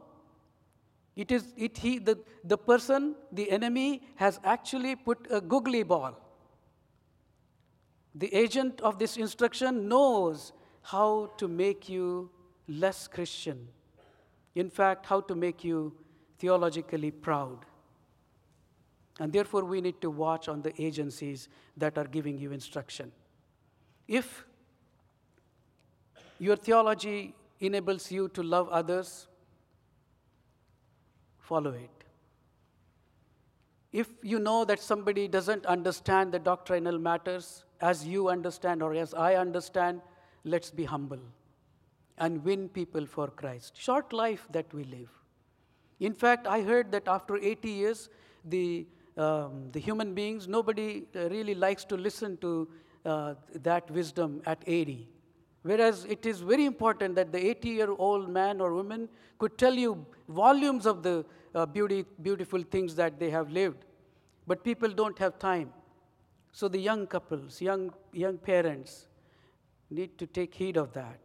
It 1.14 1.30
is, 1.30 1.52
it, 1.56 1.78
he, 1.78 1.98
the, 1.98 2.18
the 2.42 2.58
person, 2.58 3.14
the 3.30 3.50
enemy, 3.50 4.02
has 4.16 4.40
actually 4.42 4.96
put 4.96 5.28
a 5.30 5.40
googly 5.40 5.82
ball. 5.82 6.18
The 8.14 8.34
agent 8.34 8.80
of 8.80 8.98
this 8.98 9.16
instruction 9.16 9.88
knows 9.88 10.52
how 10.82 11.30
to 11.36 11.46
make 11.46 11.88
you 11.88 12.30
less 12.66 13.06
Christian. 13.06 13.68
In 14.54 14.68
fact, 14.68 15.06
how 15.06 15.20
to 15.20 15.34
make 15.34 15.62
you 15.62 15.94
theologically 16.38 17.10
proud. 17.10 17.66
And 19.20 19.33
therefore, 19.33 19.64
we 19.64 19.81
need 19.81 20.01
to 20.01 20.11
watch 20.11 20.48
on 20.48 20.62
the 20.62 20.72
agencies 20.83 21.48
that 21.77 21.98
are 21.98 22.07
giving 22.07 22.38
you 22.38 22.53
instruction. 22.53 23.12
If 24.09 24.44
your 26.38 26.57
theology 26.57 27.35
enables 27.61 28.11
you 28.11 28.29
to 28.31 28.42
love 28.42 28.68
others, 28.70 29.29
follow 31.38 31.72
it. 31.72 31.90
If 33.92 34.09
you 34.22 34.38
know 34.38 34.64
that 34.64 34.81
somebody 34.81 35.29
doesn't 35.29 35.66
understand 35.66 36.33
the 36.33 36.38
doctrinal 36.38 36.98
matters 36.98 37.64
as 37.81 38.07
you 38.07 38.29
understand 38.29 38.83
or 38.83 38.94
as 38.94 39.12
I 39.12 39.35
understand, 39.35 40.01
let's 40.44 40.70
be 40.70 40.85
humble 40.85 41.20
and 42.18 42.42
win 42.42 42.68
people 42.68 43.05
for 43.07 43.29
Christ. 43.29 43.77
Short 43.77 44.12
life 44.12 44.48
that 44.53 44.72
we 44.72 44.85
live. 44.85 45.11
In 46.01 46.14
fact, 46.14 46.46
I 46.46 46.62
heard 46.62 46.90
that 46.92 47.07
after 47.07 47.37
80 47.37 47.70
years, 47.70 48.09
the 48.44 48.87
um, 49.16 49.70
the 49.72 49.81
human 49.81 50.14
beings, 50.14 50.48
nobody 50.48 51.05
uh, 51.14 51.29
really 51.29 51.55
likes 51.55 51.85
to 51.87 51.96
listen 51.96 52.37
to 52.38 52.68
uh, 53.05 53.35
that 53.55 53.90
wisdom 53.90 54.42
at 54.46 54.62
80. 54.66 55.09
Whereas 55.62 56.05
it 56.07 56.27
is 56.27 56.40
very 56.40 56.64
important 56.64 57.14
that 57.16 57.31
the 57.31 57.44
80 57.44 57.68
year 57.68 57.90
old 57.98 58.29
man 58.29 58.61
or 58.61 58.72
woman 58.75 59.09
could 59.38 59.59
tell 59.59 59.75
you 59.75 60.05
volumes 60.29 60.87
of 60.87 61.03
the 61.03 61.25
uh, 61.55 61.66
beauty, 61.66 62.05
beautiful 62.22 62.62
things 62.62 62.94
that 62.96 63.18
they 63.20 63.31
have 63.31 63.51
lived. 63.51 63.85
But 64.46 64.64
people 64.64 64.88
don't 64.88 65.19
have 65.19 65.38
time. 65.38 65.73
So 66.52 66.69
the 66.69 66.79
young 66.79 67.06
couples, 67.06 67.60
young, 67.60 67.92
young 68.13 68.38
parents 68.38 69.06
need 69.90 70.19
to 70.19 70.27
take 70.27 70.54
heed 70.54 70.77
of 70.77 70.92
that. 70.94 71.19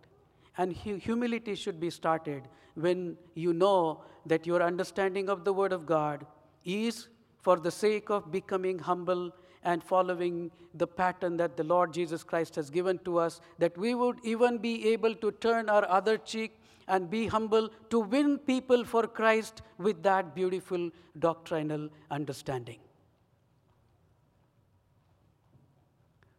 And 0.58 0.74
humility 0.74 1.56
should 1.56 1.80
be 1.80 1.90
started 1.90 2.48
when 2.76 3.18
you 3.34 3.54
know 3.54 4.04
that 4.26 4.46
your 4.46 4.62
understanding 4.62 5.30
of 5.30 5.46
the 5.46 5.54
Word 5.54 5.72
of 5.72 5.86
God 5.86 6.26
is 6.64 7.08
for 7.48 7.56
the 7.66 7.72
sake 7.72 8.10
of 8.10 8.30
becoming 8.30 8.78
humble 8.78 9.22
and 9.64 9.82
following 9.82 10.52
the 10.74 10.86
pattern 10.86 11.38
that 11.42 11.56
the 11.56 11.64
Lord 11.64 11.94
Jesus 11.98 12.22
Christ 12.22 12.58
has 12.58 12.70
given 12.70 12.98
to 13.06 13.20
us, 13.26 13.40
that 13.58 13.78
we 13.78 13.96
would 13.96 14.18
even 14.24 14.58
be 14.58 14.90
able 14.90 15.16
to 15.16 15.32
turn 15.46 15.70
our 15.70 15.86
other 15.98 16.18
cheek 16.18 16.58
and 16.90 17.10
be 17.10 17.22
humble 17.28 17.70
to 17.90 18.02
win 18.02 18.38
people 18.38 18.84
for 18.84 19.04
Christ 19.08 19.62
with 19.78 20.04
that 20.04 20.36
beautiful 20.36 20.90
doctrinal 21.20 21.88
understanding. 22.12 22.80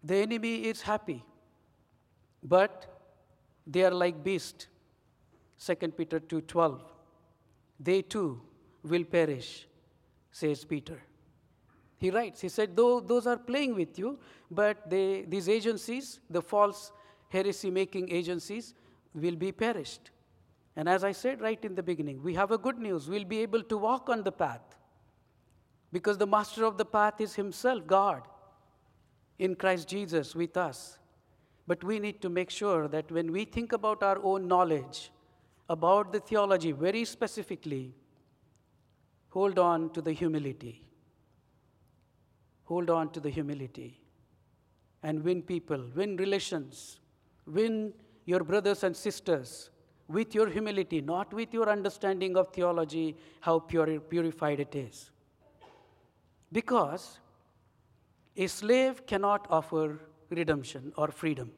The 0.05 0.17
enemy 0.17 0.53
is 0.73 0.83
happy, 0.83 1.25
but 2.43 2.85
they 3.67 3.85
are 3.85 3.97
like 4.05 4.21
beasts. 4.29 4.69
2 5.71 5.97
Peter 6.03 6.21
2:12. 6.21 6.79
They 7.89 7.99
too 8.17 8.29
will 8.83 9.09
perish 9.17 9.51
says 10.39 10.65
Peter. 10.65 10.99
He 11.99 12.11
writes, 12.11 12.41
he 12.41 12.49
said, 12.49 12.77
though 12.77 13.01
those 13.01 13.27
are 13.27 13.37
playing 13.37 13.75
with 13.75 13.99
you, 13.99 14.19
but 14.51 14.89
they, 14.89 15.25
these 15.29 15.49
agencies, 15.49 16.21
the 16.31 16.41
false 16.41 16.93
heresy 17.29 17.71
making 17.71 18.11
agencies, 18.11 18.75
will 19.15 19.35
be 19.37 19.51
perished. 19.51 20.11
And 20.77 20.89
as 20.89 21.03
I 21.03 21.11
said 21.11 21.41
right 21.41 21.63
in 21.65 21.75
the 21.75 21.83
beginning, 21.83 22.23
we 22.23 22.35
have 22.35 22.53
a 22.53 22.59
good 22.59 22.79
news. 22.79 23.09
We'll 23.09 23.25
be 23.25 23.41
able 23.41 23.65
to 23.65 23.77
walk 23.77 24.09
on 24.09 24.23
the 24.23 24.31
path 24.31 24.77
because 25.93 26.19
the 26.19 26.27
master 26.27 26.65
of 26.65 26.79
the 26.79 26.85
path 26.85 27.21
is 27.21 27.35
himself, 27.35 27.85
God, 27.87 28.23
in 29.41 29.57
Christ 29.57 29.89
Jesus 29.89 30.37
with 30.37 30.57
us. 30.57 30.99
But 31.67 31.83
we 31.83 31.99
need 31.99 32.23
to 32.23 32.29
make 32.29 32.51
sure 32.51 32.87
that 32.89 33.11
when 33.11 33.33
we 33.33 33.45
think 33.45 33.73
about 33.73 34.05
our 34.05 34.21
own 34.23 34.47
knowledge, 34.47 35.11
about 35.69 36.13
the 36.13 36.21
theology 36.21 36.73
very 36.73 37.05
specifically, 37.05 37.93
Hold 39.31 39.59
on 39.59 39.91
to 39.93 40.03
the 40.03 40.13
humility. 40.13 40.83
Hold 42.65 42.91
on 42.91 43.11
to 43.13 43.21
the 43.21 43.31
humility 43.31 44.01
and 45.03 45.23
win 45.23 45.43
people, 45.43 45.83
win 45.95 46.17
relations, 46.17 47.01
win 47.47 47.93
your 48.25 48.41
brothers 48.45 48.83
and 48.85 48.97
sisters 48.97 49.71
with 50.09 50.35
your 50.35 50.49
humility, 50.49 51.01
not 51.01 51.33
with 51.33 51.53
your 51.53 51.69
understanding 51.69 52.37
of 52.37 52.49
theology, 52.49 53.17
how 53.41 53.59
pure, 53.59 54.01
purified 54.01 54.61
it 54.61 54.75
is. 54.75 55.11
Because 56.51 57.19
a 58.37 58.47
slave 58.47 59.07
cannot 59.07 59.47
offer 59.51 59.99
redemption 60.31 60.93
or 60.97 61.09
freedom. 61.09 61.51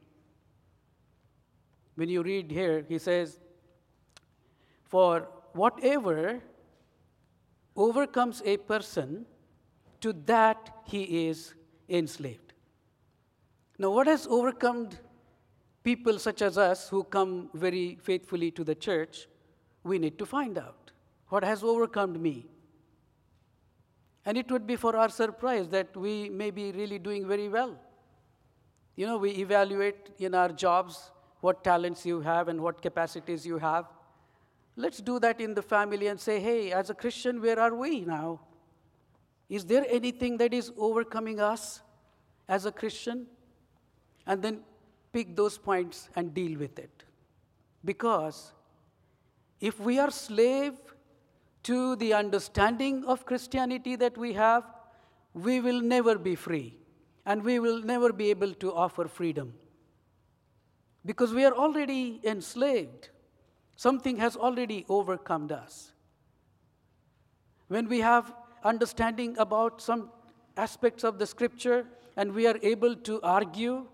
When 1.94 2.08
you 2.08 2.22
read 2.22 2.50
here, 2.50 2.84
he 2.88 2.98
says, 2.98 3.38
For 4.84 5.28
whatever 5.52 6.40
overcomes 7.76 8.42
a 8.44 8.56
person, 8.56 9.26
to 10.00 10.12
that 10.26 10.82
he 10.84 11.28
is 11.28 11.54
enslaved. 11.88 12.52
Now, 13.78 13.90
what 13.90 14.06
has 14.06 14.26
overcome 14.26 14.90
people 15.82 16.18
such 16.18 16.42
as 16.42 16.58
us 16.58 16.88
who 16.88 17.04
come 17.04 17.50
very 17.54 17.98
faithfully 18.02 18.50
to 18.52 18.64
the 18.64 18.74
church? 18.74 19.26
We 19.84 19.98
need 19.98 20.18
to 20.18 20.26
find 20.26 20.58
out. 20.58 20.90
What 21.28 21.44
has 21.44 21.62
overcome 21.62 22.20
me? 22.20 22.46
And 24.26 24.36
it 24.36 24.50
would 24.50 24.66
be 24.66 24.76
for 24.76 24.96
our 24.96 25.08
surprise 25.08 25.68
that 25.68 25.96
we 25.96 26.28
may 26.28 26.50
be 26.50 26.72
really 26.72 26.98
doing 26.98 27.26
very 27.26 27.48
well. 27.48 27.78
You 28.96 29.06
know, 29.06 29.16
we 29.16 29.30
evaluate 29.30 30.10
in 30.18 30.34
our 30.34 30.50
jobs 30.50 31.10
what 31.40 31.64
talents 31.64 32.04
you 32.04 32.20
have 32.20 32.48
and 32.48 32.60
what 32.60 32.82
capacities 32.82 33.46
you 33.46 33.56
have. 33.56 33.86
Let's 34.76 35.00
do 35.00 35.18
that 35.20 35.40
in 35.40 35.54
the 35.54 35.62
family 35.62 36.06
and 36.06 36.18
say, 36.18 36.40
hey, 36.40 36.72
as 36.72 36.90
a 36.90 36.94
Christian, 36.94 37.40
where 37.40 37.58
are 37.58 37.74
we 37.74 38.00
now? 38.00 38.40
Is 39.48 39.64
there 39.64 39.84
anything 39.88 40.36
that 40.38 40.54
is 40.54 40.72
overcoming 40.78 41.40
us 41.40 41.80
as 42.48 42.66
a 42.66 42.72
Christian? 42.72 43.26
And 44.26 44.42
then 44.42 44.60
pick 45.12 45.34
those 45.34 45.58
points 45.58 46.08
and 46.14 46.32
deal 46.32 46.58
with 46.58 46.78
it. 46.78 47.04
Because 47.84 48.52
if 49.60 49.80
we 49.80 49.98
are 49.98 50.10
slave 50.10 50.74
to 51.64 51.96
the 51.96 52.14
understanding 52.14 53.04
of 53.04 53.26
Christianity 53.26 53.96
that 53.96 54.16
we 54.16 54.32
have, 54.34 54.64
we 55.34 55.60
will 55.60 55.80
never 55.80 56.16
be 56.16 56.34
free 56.34 56.76
and 57.26 57.44
we 57.44 57.58
will 57.58 57.82
never 57.82 58.12
be 58.12 58.30
able 58.30 58.54
to 58.54 58.72
offer 58.72 59.06
freedom. 59.06 59.52
Because 61.04 61.32
we 61.32 61.44
are 61.44 61.52
already 61.52 62.20
enslaved. 62.24 63.10
Something 63.80 64.18
has 64.18 64.36
already 64.36 64.84
overcome 64.90 65.50
us. 65.50 65.92
When 67.68 67.88
we 67.88 68.00
have 68.00 68.34
understanding 68.62 69.38
about 69.38 69.80
some 69.80 70.10
aspects 70.58 71.02
of 71.02 71.18
the 71.18 71.26
scripture 71.26 71.86
and 72.14 72.34
we 72.34 72.46
are 72.46 72.58
able 72.62 72.94
to 72.96 73.22
argue, 73.22 73.86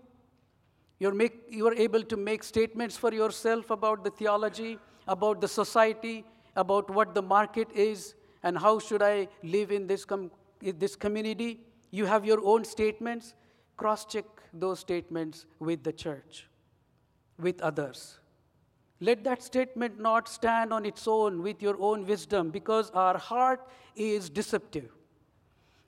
you're, 0.99 1.13
make, 1.13 1.39
you 1.49 1.65
are 1.69 1.73
able 1.75 2.03
to 2.03 2.17
make 2.17 2.43
statements 2.43 2.97
for 2.97 3.13
yourself 3.13 3.69
about 3.69 4.03
the 4.03 4.11
theology, 4.11 4.77
about 5.07 5.39
the 5.39 5.47
society, 5.47 6.25
about 6.57 6.89
what 6.89 7.15
the 7.15 7.21
market 7.21 7.71
is, 7.73 8.13
and 8.43 8.57
how 8.57 8.79
should 8.79 9.01
I 9.01 9.29
live 9.41 9.71
in 9.71 9.87
this, 9.87 10.03
com- 10.03 10.31
in 10.61 10.77
this 10.79 10.97
community. 10.97 11.61
You 11.91 12.07
have 12.07 12.25
your 12.25 12.43
own 12.43 12.65
statements. 12.65 13.35
cross 13.77 14.05
check 14.05 14.25
those 14.53 14.79
statements 14.79 15.45
with 15.59 15.83
the 15.83 15.93
church, 15.93 16.47
with 17.39 17.61
others. 17.61 18.19
Let 18.99 19.23
that 19.25 19.43
statement 19.43 19.99
not 19.99 20.27
stand 20.27 20.73
on 20.73 20.85
its 20.85 21.07
own 21.07 21.43
with 21.43 21.61
your 21.61 21.79
own 21.79 22.05
wisdom 22.05 22.49
because 22.49 22.89
our 22.91 23.17
heart 23.17 23.67
is 23.95 24.29
deceptive. 24.29 24.89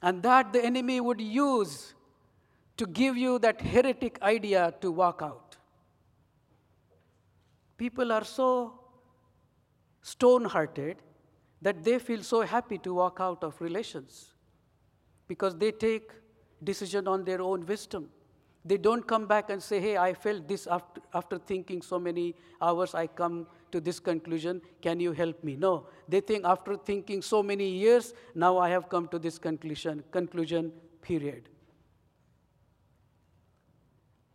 And 0.01 0.21
that 0.23 0.53
the 0.53 0.63
enemy 0.63 1.01
would 1.01 1.19
use 1.19 1.93
to 2.77 2.85
give 2.85 3.17
you 3.17 3.39
that 3.39 3.61
heretic 3.61 4.21
idea 4.21 4.73
to 4.81 4.91
walk 4.91 5.21
out. 5.21 5.57
People 7.77 8.11
are 8.11 8.23
so 8.23 8.79
stone 10.01 10.45
hearted 10.45 10.97
that 11.61 11.83
they 11.83 11.99
feel 11.99 12.23
so 12.23 12.41
happy 12.41 12.77
to 12.77 12.93
walk 12.93 13.17
out 13.19 13.43
of 13.43 13.59
relations 13.59 14.33
because 15.27 15.55
they 15.57 15.71
take 15.71 16.11
decision 16.63 17.07
on 17.07 17.23
their 17.23 17.41
own 17.41 17.65
wisdom. 17.65 18.09
They 18.65 18.77
don't 18.77 19.07
come 19.07 19.25
back 19.25 19.49
and 19.49 19.63
say, 19.63 19.79
hey, 19.79 19.97
I 19.97 20.13
felt 20.13 20.47
this 20.47 20.67
after, 20.67 21.01
after 21.13 21.37
thinking 21.37 21.81
so 21.81 21.97
many 21.97 22.35
hours, 22.61 22.93
I 22.93 23.07
come 23.07 23.47
to 23.71 23.79
this 23.79 23.99
conclusion. 23.99 24.61
Can 24.81 24.99
you 24.99 25.13
help 25.13 25.43
me? 25.43 25.55
No. 25.55 25.87
They 26.07 26.19
think 26.19 26.43
after 26.45 26.75
thinking 26.75 27.21
so 27.21 27.41
many 27.41 27.69
years, 27.69 28.13
now 28.35 28.57
I 28.57 28.69
have 28.69 28.89
come 28.89 29.07
to 29.09 29.19
this 29.19 29.37
conclusion, 29.37 30.03
conclusion, 30.11 30.73
period. 31.01 31.47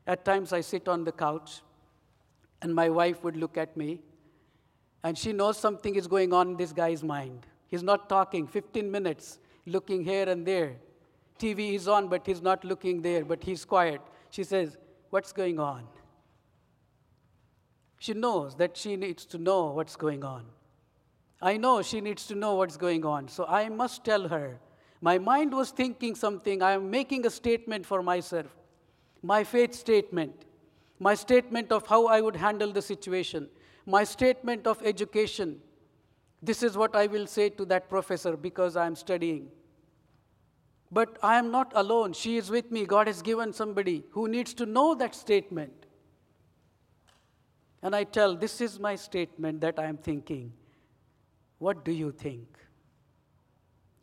At 0.07 0.25
times 0.25 0.53
I 0.53 0.61
sit 0.61 0.89
on 0.89 1.05
the 1.05 1.13
couch 1.13 1.63
and 2.63 2.75
my 2.75 2.89
wife 2.89 3.23
would 3.25 3.37
look 3.37 3.57
at 3.57 3.77
me 3.77 4.01
and 5.03 5.17
she 5.17 5.33
knows 5.33 5.59
something 5.59 5.95
is 5.97 6.07
going 6.07 6.33
on 6.33 6.51
in 6.51 6.57
this 6.57 6.73
guy's 6.73 7.03
mind. 7.03 7.47
He's 7.69 7.83
not 7.83 8.09
talking 8.09 8.47
15 8.47 8.91
minutes, 8.91 9.39
looking 9.67 10.05
here 10.05 10.29
and 10.29 10.47
there. 10.47 10.77
TV 11.39 11.75
is 11.75 11.89
on, 11.89 12.09
but 12.09 12.27
he's 12.27 12.41
not 12.41 12.65
looking 12.65 13.03
there, 13.03 13.25
but 13.25 13.43
he's 13.43 13.65
quiet. 13.65 14.01
She 14.35 14.43
says, 14.43 14.77
What's 15.11 15.33
going 15.33 15.61
on? 15.61 15.85
She 18.01 18.15
knows 18.15 18.57
that 18.57 18.77
she 18.77 18.97
needs 18.97 19.25
to 19.27 19.39
know 19.39 19.67
what's 19.67 19.95
going 19.95 20.25
on. 20.25 20.47
I 21.41 21.57
know 21.57 21.83
she 21.83 22.01
needs 22.01 22.27
to 22.27 22.35
know 22.35 22.57
what's 22.57 22.77
going 22.77 23.05
on. 23.07 23.29
So 23.29 23.47
I 23.47 23.69
must 23.69 24.05
tell 24.05 24.27
her. 24.27 24.59
My 25.01 25.19
mind 25.19 25.55
was 25.55 25.71
thinking 25.71 26.17
something. 26.17 26.63
I 26.63 26.73
am 26.73 26.91
making 26.91 27.25
a 27.27 27.31
statement 27.31 27.87
for 27.87 28.03
myself. 28.03 28.47
My 29.23 29.45
faith 29.45 29.73
statement. 29.73 30.47
My 30.99 31.15
statement 31.15 31.71
of 31.71 31.87
how 31.87 32.07
I 32.07 32.21
would 32.21 32.35
handle 32.35 32.73
the 32.73 32.83
situation. 32.83 33.49
My 33.87 34.03
statement 34.03 34.67
of 34.67 34.83
education. 34.83 35.61
This 36.43 36.65
is 36.65 36.77
what 36.77 36.97
I 36.97 37.07
will 37.07 37.29
say 37.29 37.51
to 37.51 37.65
that 37.67 37.89
professor 37.89 38.37
because 38.37 38.75
I 38.75 38.87
am 38.87 38.97
studying. 38.97 39.49
But 40.95 41.19
I 41.25 41.39
am 41.39 41.51
not 41.51 41.73
alone. 41.75 42.13
She 42.13 42.37
is 42.37 42.51
with 42.51 42.71
me. 42.71 42.87
God 42.87 43.09
has 43.09 43.21
given 43.21 43.53
somebody 43.53 44.05
who 44.13 44.29
needs 44.29 44.55
to 44.55 44.65
know 44.65 44.95
that 44.95 45.13
statement. 45.13 45.87
And 47.83 47.97
I 47.97 48.05
tell, 48.05 48.37
This 48.37 48.61
is 48.61 48.79
my 48.79 48.95
statement 48.95 49.61
that 49.63 49.81
I 49.81 49.87
am 49.87 49.97
thinking. 49.97 50.53
What 51.59 51.85
do 51.85 51.91
you 51.91 52.13
think? 52.13 52.47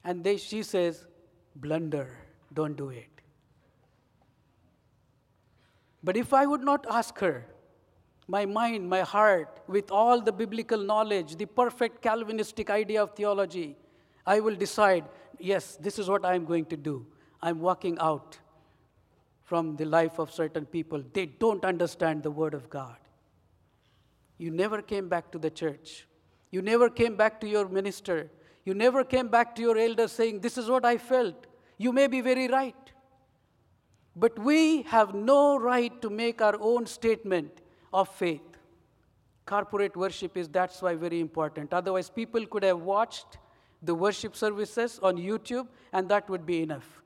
And 0.03 0.21
they, 0.21 0.35
she 0.35 0.63
says, 0.63 1.07
Blunder, 1.55 2.09
don't 2.53 2.75
do 2.75 2.89
it. 2.89 3.21
But 6.03 6.17
if 6.17 6.33
I 6.33 6.45
would 6.45 6.61
not 6.61 6.85
ask 6.89 7.17
her, 7.19 7.45
my 8.27 8.45
mind, 8.45 8.89
my 8.89 9.01
heart, 9.01 9.61
with 9.67 9.91
all 9.91 10.19
the 10.19 10.31
biblical 10.33 10.83
knowledge, 10.83 11.37
the 11.37 11.45
perfect 11.45 12.01
Calvinistic 12.01 12.69
idea 12.69 13.01
of 13.01 13.11
theology, 13.11 13.77
I 14.25 14.39
will 14.39 14.55
decide 14.55 15.05
yes, 15.39 15.77
this 15.81 15.99
is 15.99 16.07
what 16.07 16.25
I'm 16.25 16.45
going 16.45 16.65
to 16.65 16.77
do. 16.77 17.05
I'm 17.41 17.59
walking 17.59 17.97
out 17.99 18.37
from 19.43 19.75
the 19.75 19.85
life 19.85 20.19
of 20.19 20.31
certain 20.31 20.65
people. 20.65 21.03
They 21.13 21.25
don't 21.25 21.65
understand 21.65 22.23
the 22.23 22.31
Word 22.31 22.53
of 22.53 22.69
God. 22.69 22.97
You 24.37 24.51
never 24.51 24.81
came 24.81 25.09
back 25.09 25.31
to 25.31 25.39
the 25.39 25.49
church. 25.49 26.07
You 26.51 26.61
never 26.61 26.89
came 26.89 27.15
back 27.15 27.39
to 27.41 27.47
your 27.47 27.67
minister. 27.67 28.29
You 28.65 28.73
never 28.73 29.03
came 29.03 29.27
back 29.27 29.55
to 29.55 29.61
your 29.61 29.77
elder 29.77 30.07
saying, 30.07 30.41
This 30.41 30.57
is 30.57 30.69
what 30.69 30.85
I 30.85 30.97
felt. 30.97 31.47
You 31.77 31.91
may 31.91 32.07
be 32.07 32.21
very 32.21 32.47
right. 32.47 32.75
But 34.15 34.37
we 34.37 34.83
have 34.83 35.13
no 35.15 35.57
right 35.57 36.01
to 36.01 36.09
make 36.09 36.41
our 36.41 36.57
own 36.59 36.85
statement 36.85 37.61
of 37.93 38.09
faith. 38.09 38.41
Corporate 39.45 39.95
worship 39.95 40.37
is 40.37 40.47
that's 40.47 40.81
why 40.81 40.95
very 40.95 41.19
important. 41.19 41.73
Otherwise, 41.73 42.09
people 42.09 42.45
could 42.45 42.63
have 42.63 42.81
watched 42.81 43.37
the 43.81 43.95
worship 43.95 44.35
services 44.35 44.99
on 45.01 45.17
YouTube, 45.17 45.67
and 45.91 46.07
that 46.09 46.29
would 46.29 46.45
be 46.45 46.61
enough. 46.61 47.01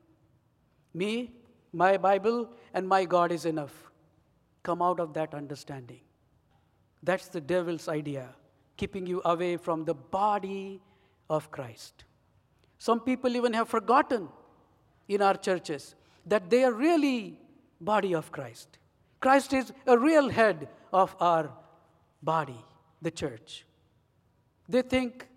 Me, 0.94 1.32
my 1.72 1.96
Bible, 1.96 2.50
and 2.74 2.88
my 2.88 3.04
God 3.04 3.32
is 3.32 3.44
enough. 3.44 3.90
Come 4.62 4.82
out 4.82 5.00
of 5.00 5.14
that 5.14 5.34
understanding. 5.34 6.00
That's 7.02 7.28
the 7.28 7.40
devil's 7.40 7.88
idea, 7.88 8.28
keeping 8.76 9.06
you 9.06 9.22
away 9.24 9.56
from 9.56 9.84
the 9.84 9.94
body 9.94 10.80
of 11.30 11.50
Christ. 11.50 12.04
Some 12.78 13.00
people 13.00 13.36
even 13.36 13.52
have 13.52 13.68
forgotten 13.68 14.28
in 15.08 15.22
our 15.22 15.36
churches 15.36 15.94
that 16.26 16.50
they 16.50 16.64
are 16.64 16.72
really 16.72 17.38
body 17.80 18.14
of 18.14 18.32
Christ. 18.32 18.78
Christ 19.20 19.52
is 19.52 19.72
a 19.86 19.96
real 19.96 20.28
head 20.28 20.68
of 20.92 21.14
our 21.20 21.50
body, 22.22 22.64
the 23.00 23.10
church. 23.10 23.64
They 24.68 24.82
think 24.82 25.28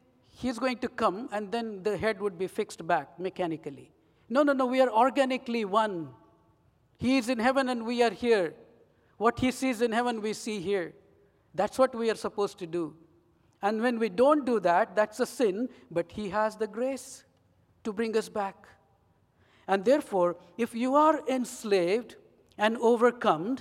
he's 0.42 0.58
going 0.58 0.78
to 0.78 0.88
come 0.88 1.28
and 1.34 1.52
then 1.52 1.84
the 1.84 1.98
head 1.98 2.22
would 2.22 2.38
be 2.38 2.48
fixed 2.48 2.86
back 2.88 3.20
mechanically. 3.20 3.92
No, 4.30 4.44
no, 4.44 4.54
no, 4.54 4.66
we 4.66 4.80
are 4.80 4.90
organically 4.90 5.66
one. 5.66 6.10
He 6.98 7.18
is 7.18 7.28
in 7.28 7.40
heaven 7.40 7.68
and 7.68 7.86
we 7.86 8.02
are 8.04 8.12
here. 8.12 8.54
What 9.18 9.40
he 9.40 9.52
sees 9.52 9.82
in 9.82 9.92
heaven, 9.92 10.22
we 10.22 10.32
see 10.34 10.62
here. 10.62 10.94
That's 11.54 11.78
what 11.78 11.94
we 11.94 12.10
are 12.10 12.16
supposed 12.16 12.58
to 12.60 12.68
do. 12.68 12.96
And 13.62 13.82
when 13.82 14.00
we 14.00 14.08
don't 14.08 14.46
do 14.46 14.62
that, 14.62 14.96
that's 14.96 15.20
a 15.20 15.26
sin, 15.26 15.68
but 15.92 16.10
he 16.10 16.30
has 16.30 16.56
the 16.56 16.68
grace 16.68 17.26
to 17.84 17.92
bring 17.92 18.16
us 18.16 18.30
back. 18.30 18.68
And 19.68 19.84
therefore, 19.84 20.38
if 20.58 20.74
you 20.74 20.96
are 20.96 21.22
enslaved 21.28 22.16
and 22.58 22.78
overcome 22.78 23.58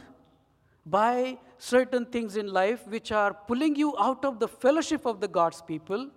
by 0.86 1.38
certain 1.58 2.06
things 2.06 2.36
in 2.36 2.46
life 2.46 2.86
which 2.86 3.10
are 3.10 3.34
pulling 3.34 3.74
you 3.74 3.96
out 3.98 4.24
of 4.24 4.38
the 4.38 4.46
fellowship 4.46 5.06
of 5.06 5.20
the 5.20 5.28
God's 5.28 5.60
people, 5.60 6.10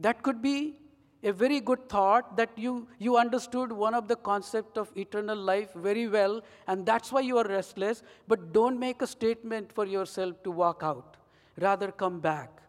that 0.00 0.22
could 0.22 0.42
be 0.42 0.76
a 1.22 1.32
very 1.32 1.60
good 1.60 1.88
thought 1.88 2.36
that 2.36 2.50
you, 2.56 2.88
you 2.98 3.16
understood 3.18 3.70
one 3.70 3.94
of 3.94 4.08
the 4.08 4.16
concept 4.16 4.78
of 4.78 4.90
eternal 4.96 5.36
life 5.36 5.68
very 5.74 6.08
well, 6.08 6.40
and 6.66 6.86
that's 6.86 7.12
why 7.12 7.20
you 7.20 7.36
are 7.36 7.44
restless. 7.44 8.02
But 8.26 8.52
don't 8.52 8.78
make 8.78 9.02
a 9.02 9.06
statement 9.06 9.70
for 9.72 9.84
yourself 9.84 10.42
to 10.44 10.50
walk 10.50 10.80
out. 10.82 11.18
Rather, 11.58 11.92
come 11.92 12.20
back. 12.20 12.62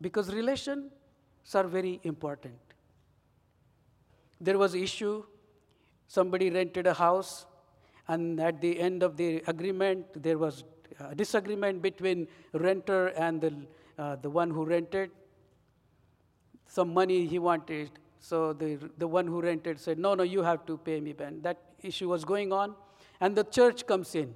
Because 0.00 0.32
relations 0.32 0.92
are 1.54 1.64
very 1.64 2.00
important. 2.04 2.58
There 4.40 4.58
was 4.58 4.74
issue. 4.74 5.24
Somebody 6.08 6.50
rented 6.50 6.86
a 6.86 6.94
house, 6.94 7.46
and 8.08 8.40
at 8.40 8.60
the 8.60 8.78
end 8.78 9.02
of 9.02 9.16
the 9.16 9.42
agreement, 9.46 10.06
there 10.22 10.36
was 10.36 10.64
a 10.98 11.14
disagreement 11.14 11.80
between 11.80 12.28
renter 12.52 13.08
and 13.08 13.40
the, 13.40 13.54
uh, 13.98 14.16
the 14.16 14.28
one 14.28 14.50
who 14.50 14.64
rented 14.64 15.10
some 16.70 16.94
money 16.94 17.26
he 17.26 17.38
wanted. 17.40 17.90
So 18.20 18.52
the, 18.52 18.78
the 18.96 19.08
one 19.08 19.26
who 19.26 19.40
rented 19.40 19.80
said, 19.80 19.98
No, 19.98 20.14
no, 20.14 20.22
you 20.22 20.42
have 20.42 20.64
to 20.66 20.76
pay 20.78 21.00
me, 21.00 21.12
Ben. 21.12 21.42
That 21.42 21.58
issue 21.82 22.08
was 22.08 22.24
going 22.24 22.52
on. 22.52 22.74
And 23.20 23.34
the 23.34 23.42
church 23.42 23.86
comes 23.86 24.14
in. 24.14 24.32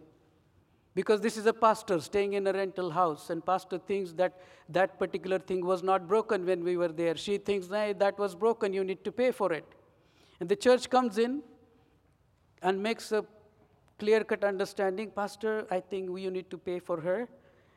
Because 0.97 1.21
this 1.21 1.37
is 1.37 1.47
a 1.47 1.53
pastor 1.53 2.01
staying 2.01 2.35
in 2.35 2.47
a 2.47 2.53
rental 2.53 2.91
house, 2.91 3.31
and 3.31 3.45
pastor 3.45 3.79
thinks 3.79 4.13
that 4.13 4.41
that 4.69 4.97
particular 4.99 5.41
thing 5.41 5.65
was 5.65 5.83
not 5.83 6.07
broken 6.07 6.47
when 6.47 6.63
we 6.63 6.77
were 6.77 6.89
there. 6.89 7.17
She 7.17 7.39
thinks, 7.39 7.69
hey, 7.69 7.95
that 7.99 8.17
was 8.17 8.37
broken, 8.37 8.73
you 8.73 8.85
need 8.85 9.03
to 9.05 9.11
pay 9.11 9.33
for 9.33 9.53
it. 9.53 9.65
And 10.39 10.49
the 10.49 10.55
church 10.55 10.89
comes 10.89 11.19
in 11.19 11.43
and 12.63 12.81
makes 12.81 13.11
a 13.11 13.25
clear 13.99 14.23
cut 14.23 14.45
understanding 14.45 15.11
Pastor, 15.11 15.67
I 15.71 15.81
think 15.81 16.17
you 16.19 16.31
need 16.31 16.49
to 16.51 16.59
pay 16.59 16.79
for 16.79 17.01
her. 17.01 17.29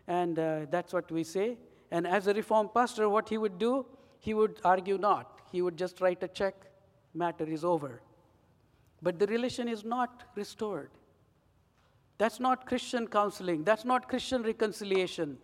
And 0.08 0.38
uh, 0.38 0.66
that's 0.70 0.94
what 0.94 1.12
we 1.12 1.24
say. 1.24 1.58
And 1.92 2.06
as 2.06 2.28
a 2.28 2.34
reformed 2.34 2.74
pastor, 2.74 3.10
what 3.10 3.30
he 3.30 3.38
would 3.38 3.58
do, 3.58 3.86
he 4.20 4.34
would 4.34 4.60
argue 4.64 4.98
not. 4.98 5.40
He 5.52 5.62
would 5.62 5.78
just 5.78 6.02
write 6.02 6.24
a 6.24 6.28
check, 6.28 6.56
matter 7.14 7.46
is 7.46 7.64
over. 7.64 8.02
But 9.02 9.20
the 9.20 9.28
relation 9.28 9.68
is 9.68 9.84
not 9.84 10.24
restored. 10.36 10.90
That's 12.18 12.40
not 12.40 12.66
Christian 12.66 13.08
counseling. 13.08 13.64
That's 13.64 13.86
not 13.86 14.10
Christian 14.10 14.42
reconciliation. 14.42 15.38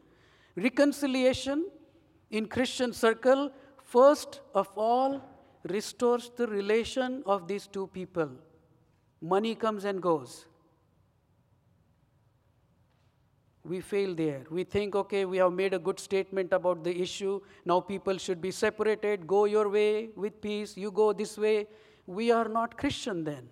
Reconciliation 0.55 1.69
in 2.31 2.47
Christian 2.47 2.93
circle, 2.93 3.51
first 3.83 4.41
of 4.55 4.69
all, 4.75 5.21
restores 5.69 6.31
the 6.35 6.47
relation 6.47 7.23
of 7.25 7.47
these 7.47 7.67
two 7.67 7.87
people. 7.87 8.29
Money 9.21 9.55
comes 9.55 9.85
and 9.85 10.01
goes. 10.01 10.45
We 13.65 13.79
fail 13.79 14.13
there. 14.13 14.41
We 14.49 14.63
think, 14.65 14.95
okay, 14.95 15.25
we 15.25 15.37
have 15.37 15.53
made 15.53 15.73
a 15.73 15.79
good 15.79 15.99
statement 15.99 16.51
about 16.51 16.83
the 16.83 17.01
issue. 17.01 17.39
Now 17.65 17.79
people 17.79 18.17
should 18.17 18.41
be 18.41 18.51
separated. 18.51 19.25
Go 19.25 19.45
your 19.45 19.69
way 19.69 20.09
with 20.15 20.41
peace. 20.41 20.75
You 20.75 20.91
go 20.91 21.13
this 21.13 21.37
way. 21.37 21.67
We 22.05 22.31
are 22.31 22.49
not 22.49 22.77
Christian 22.77 23.23
then. 23.23 23.47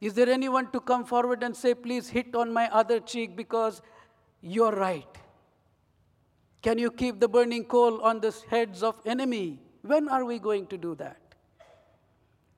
Is 0.00 0.14
there 0.14 0.28
anyone 0.28 0.72
to 0.72 0.80
come 0.80 1.04
forward 1.04 1.44
and 1.44 1.56
say, 1.56 1.74
please 1.74 2.08
hit 2.08 2.34
on 2.34 2.52
my 2.52 2.68
other 2.72 2.98
cheek 2.98 3.36
because 3.36 3.80
you're 4.40 4.72
right? 4.72 5.06
Can 6.60 6.78
you 6.78 6.90
keep 6.90 7.20
the 7.20 7.28
burning 7.28 7.64
coal 7.64 8.00
on 8.02 8.20
the 8.20 8.34
heads 8.50 8.82
of 8.82 9.00
enemy? 9.06 9.60
When 9.82 10.08
are 10.08 10.24
we 10.24 10.40
going 10.40 10.66
to 10.68 10.76
do 10.76 10.96
that? 10.96 11.20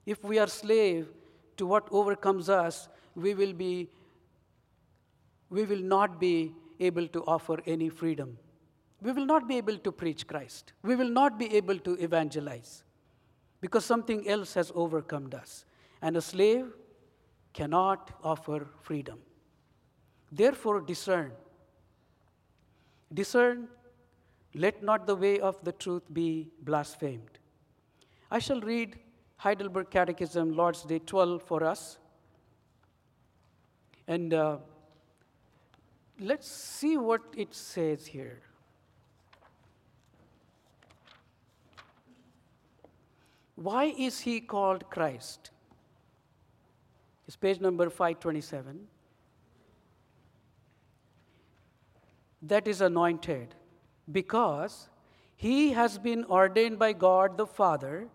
If 0.07 0.25
we 0.25 0.39
are 0.39 0.47
slave 0.47 1.09
to 1.59 1.66
what 1.66 1.87
overcomes 1.91 2.49
us, 2.49 2.89
we 3.14 3.35
will 3.35 3.53
be 3.53 3.91
we 5.51 5.64
will 5.64 5.82
not 5.82 6.20
be 6.20 6.53
able 6.80 7.07
to 7.09 7.22
offer 7.24 7.61
any 7.66 7.88
freedom. 7.88 8.38
We 9.03 9.12
will 9.12 9.26
not 9.26 9.47
be 9.47 9.57
able 9.57 9.78
to 9.78 9.92
preach 9.92 10.26
Christ. 10.26 10.72
We 10.82 10.97
will 10.97 11.11
not 11.11 11.38
be 11.38 11.55
able 11.55 11.78
to 11.80 11.92
evangelize 12.03 12.84
because 13.61 13.84
something 13.84 14.28
else 14.28 14.55
has 14.55 14.72
overcome 14.74 15.30
us. 15.34 15.64
And 16.03 16.16
a 16.16 16.20
slave 16.20 16.66
cannot 17.53 18.11
offer 18.22 18.66
freedom. 18.80 19.18
Therefore, 20.30 20.80
discern. 20.80 21.32
Discern, 23.12 23.68
let 24.55 24.82
not 24.82 25.07
the 25.07 25.14
way 25.14 25.38
of 25.38 25.62
the 25.64 25.72
truth 25.72 26.03
be 26.12 26.51
blasphemed. 26.62 27.38
I 28.30 28.38
shall 28.38 28.61
read 28.61 28.99
Heidelberg 29.36 29.90
Catechism, 29.90 30.57
Lord's 30.57 30.82
Day 30.82 30.99
12 30.99 31.42
for 31.42 31.62
us. 31.62 31.99
And 34.09 34.34
uh, 34.34 34.59
let's 36.21 36.49
see 36.49 36.97
what 36.97 37.23
it 37.37 37.55
says 37.55 38.07
here. 38.07 38.41
Why 43.57 43.95
is 43.97 44.21
he 44.21 44.41
called 44.41 44.91
Christ? 44.91 45.51
It's 47.27 47.37
page 47.37 47.61
number 47.61 47.89
527. 47.89 48.87
That 52.43 52.69
is 52.69 52.81
anointed 52.81 53.55
because 54.11 54.89
he 55.37 55.73
has 55.73 55.99
been 55.99 56.25
ordained 56.25 56.79
by 56.79 56.93
God 56.93 57.39
the 57.39 57.47
Father 57.47 58.09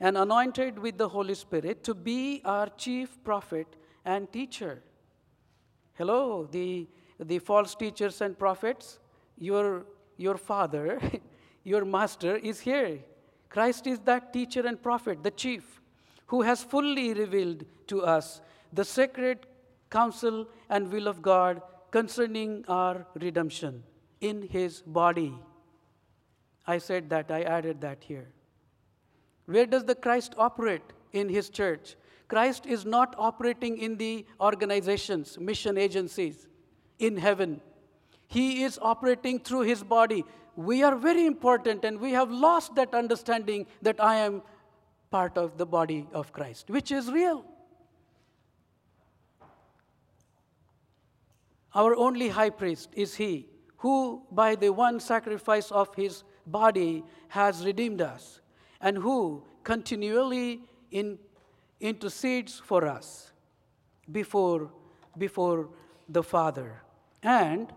and 0.00 0.16
anointed 0.16 0.78
with 0.78 0.98
the 0.98 1.08
Holy 1.08 1.34
Spirit 1.34 1.84
to 1.84 1.94
be 1.94 2.40
our 2.44 2.68
chief 2.70 3.22
prophet 3.24 3.66
and 4.04 4.32
teacher. 4.32 4.82
Hello, 5.94 6.48
the, 6.50 6.88
the 7.18 7.38
false 7.38 7.74
teachers 7.74 8.20
and 8.20 8.38
prophets, 8.38 8.98
your, 9.38 9.86
your 10.16 10.36
father, 10.36 11.00
your 11.64 11.84
master 11.84 12.36
is 12.36 12.60
here. 12.60 12.98
Christ 13.48 13.86
is 13.86 13.98
that 14.00 14.32
teacher 14.32 14.66
and 14.66 14.80
prophet, 14.82 15.22
the 15.22 15.30
chief, 15.30 15.80
who 16.26 16.42
has 16.42 16.62
fully 16.62 17.14
revealed 17.14 17.64
to 17.86 18.02
us 18.02 18.40
the 18.72 18.84
sacred 18.84 19.46
counsel 19.90 20.46
and 20.68 20.92
will 20.92 21.08
of 21.08 21.22
God 21.22 21.62
concerning 21.90 22.64
our 22.68 23.06
redemption 23.14 23.82
in 24.20 24.42
his 24.42 24.82
body. 24.82 25.34
I 26.66 26.78
said 26.78 27.08
that, 27.10 27.30
I 27.30 27.42
added 27.42 27.80
that 27.80 28.04
here. 28.04 28.28
Where 29.46 29.64
does 29.64 29.84
the 29.84 29.94
Christ 29.94 30.34
operate 30.36 30.82
in 31.12 31.30
his 31.30 31.48
church? 31.48 31.96
Christ 32.28 32.66
is 32.66 32.84
not 32.84 33.14
operating 33.16 33.78
in 33.78 33.96
the 33.96 34.26
organizations, 34.38 35.38
mission 35.38 35.78
agencies 35.78 36.46
in 36.98 37.16
heaven. 37.16 37.60
He 38.26 38.62
is 38.62 38.78
operating 38.82 39.40
through 39.40 39.62
his 39.62 39.82
body. 39.82 40.24
We 40.56 40.82
are 40.82 40.96
very 40.96 41.26
important 41.26 41.84
and 41.84 42.00
we 42.00 42.12
have 42.12 42.30
lost 42.30 42.74
that 42.74 42.94
understanding 42.94 43.66
that 43.82 44.02
I 44.02 44.16
am 44.16 44.42
part 45.10 45.38
of 45.38 45.56
the 45.56 45.66
body 45.66 46.06
of 46.12 46.32
Christ, 46.32 46.68
which 46.68 46.92
is 46.92 47.10
real. 47.10 47.44
Our 51.74 51.94
only 51.96 52.28
high 52.28 52.50
priest 52.50 52.90
is 52.94 53.14
he 53.14 53.46
who, 53.78 54.22
by 54.32 54.56
the 54.56 54.70
one 54.70 55.00
sacrifice 55.00 55.70
of 55.70 55.94
his 55.94 56.24
body, 56.46 57.04
has 57.28 57.64
redeemed 57.64 58.00
us, 58.00 58.40
and 58.80 58.98
who 58.98 59.44
continually 59.62 60.62
in, 60.90 61.18
intercedes 61.80 62.60
for 62.64 62.86
us 62.86 63.32
before, 64.10 64.70
before 65.16 65.68
the 66.08 66.22
Father. 66.22 66.82
And 67.22 67.72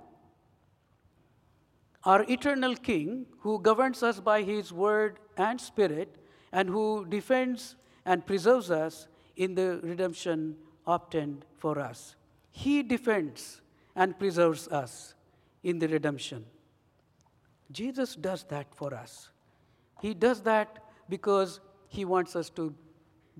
our 2.04 2.24
eternal 2.30 2.76
King, 2.76 3.28
who 3.40 3.60
governs 3.60 4.02
us 4.04 4.20
by 4.20 4.42
his 4.42 4.74
word 4.74 5.20
and 5.38 5.60
spirit, 5.60 6.16
and 6.52 6.70
who 6.70 7.06
defends 7.08 7.76
and 8.06 8.26
preserves 8.26 8.72
us 8.72 9.08
in 9.36 9.56
the 9.56 9.80
redemption 9.84 10.56
obtained 10.86 11.46
for 11.58 11.80
us. 11.80 12.16
He 12.52 12.84
defends 12.84 13.62
and 13.96 14.18
preserves 14.18 14.68
us 14.68 15.14
in 15.64 15.80
the 15.80 15.88
redemption. 15.88 16.46
Jesus 17.72 18.16
does 18.16 18.44
that 18.46 18.74
for 18.76 18.94
us. 18.94 19.30
He 20.02 20.14
does 20.14 20.42
that 20.42 20.84
because 21.08 21.60
he 21.88 22.04
wants 22.06 22.36
us 22.36 22.50
to 22.52 22.74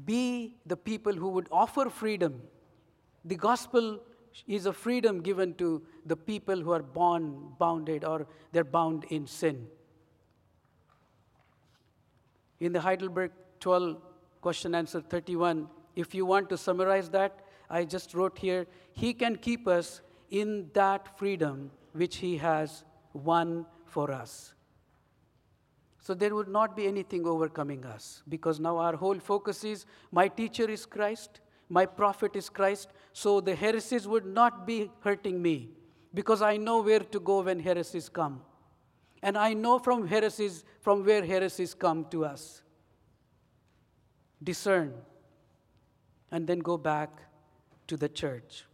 be 0.06 0.56
the 0.66 0.78
people 0.78 1.14
who 1.14 1.30
would 1.30 1.48
offer 1.52 1.90
freedom. 1.90 2.42
The 3.26 3.36
gospel 3.36 4.00
is 4.48 4.66
a 4.66 4.74
freedom 4.74 5.22
given 5.22 5.54
to 5.56 5.82
the 6.06 6.16
people 6.16 6.60
who 6.62 6.72
are 6.72 6.82
born 6.82 7.54
bounded 7.60 8.04
or 8.04 8.28
they're 8.52 8.64
bound 8.64 9.06
in 9.10 9.28
sin. 9.28 9.68
In 12.60 12.72
the 12.72 12.82
Heidelberg 12.82 13.32
12 13.60 13.98
question 14.42 14.76
answer 14.76 15.02
31, 15.02 15.68
if 15.96 16.14
you 16.14 16.26
want 16.26 16.50
to 16.50 16.58
summarize 16.58 17.10
that, 17.10 17.46
I 17.70 17.86
just 17.86 18.14
wrote 18.14 18.38
here, 18.38 18.68
He 18.94 19.14
can 19.14 19.36
keep 19.36 19.68
us 19.68 20.02
in 20.30 20.70
that 20.74 21.18
freedom 21.18 21.72
which 21.94 22.18
He 22.18 22.38
has 22.38 22.84
won 23.14 23.66
for 23.86 24.12
us. 24.12 24.54
So 26.00 26.14
there 26.14 26.34
would 26.34 26.48
not 26.48 26.76
be 26.76 26.88
anything 26.88 27.28
overcoming 27.28 27.86
us 27.86 28.24
because 28.28 28.60
now 28.60 28.78
our 28.78 28.96
whole 28.96 29.20
focus 29.20 29.64
is 29.64 29.86
my 30.12 30.28
teacher 30.28 30.70
is 30.70 30.86
Christ, 30.86 31.42
my 31.70 31.86
prophet 31.86 32.36
is 32.36 32.50
Christ, 32.50 32.90
so 33.14 33.42
the 33.42 33.56
heresies 33.56 34.08
would 34.08 34.26
not 34.26 34.66
be 34.66 34.92
hurting 35.02 35.42
me 35.42 35.72
because 36.14 36.42
I 36.42 36.58
know 36.58 36.82
where 36.82 37.00
to 37.00 37.20
go 37.20 37.42
when 37.42 37.60
heresies 37.60 38.10
come. 38.10 38.42
And 39.24 39.38
I 39.38 39.54
know 39.54 39.80
from 39.80 40.08
heresies, 40.08 40.64
from 40.82 41.06
where 41.06 41.24
heresies 41.24 41.74
come 41.74 42.06
to 42.12 42.26
us. 42.26 42.62
Discern 44.44 44.94
and 46.32 46.48
then 46.48 46.60
go 46.60 46.78
back 46.78 47.10
to 47.88 47.98
the 47.98 48.10
church. 48.10 48.66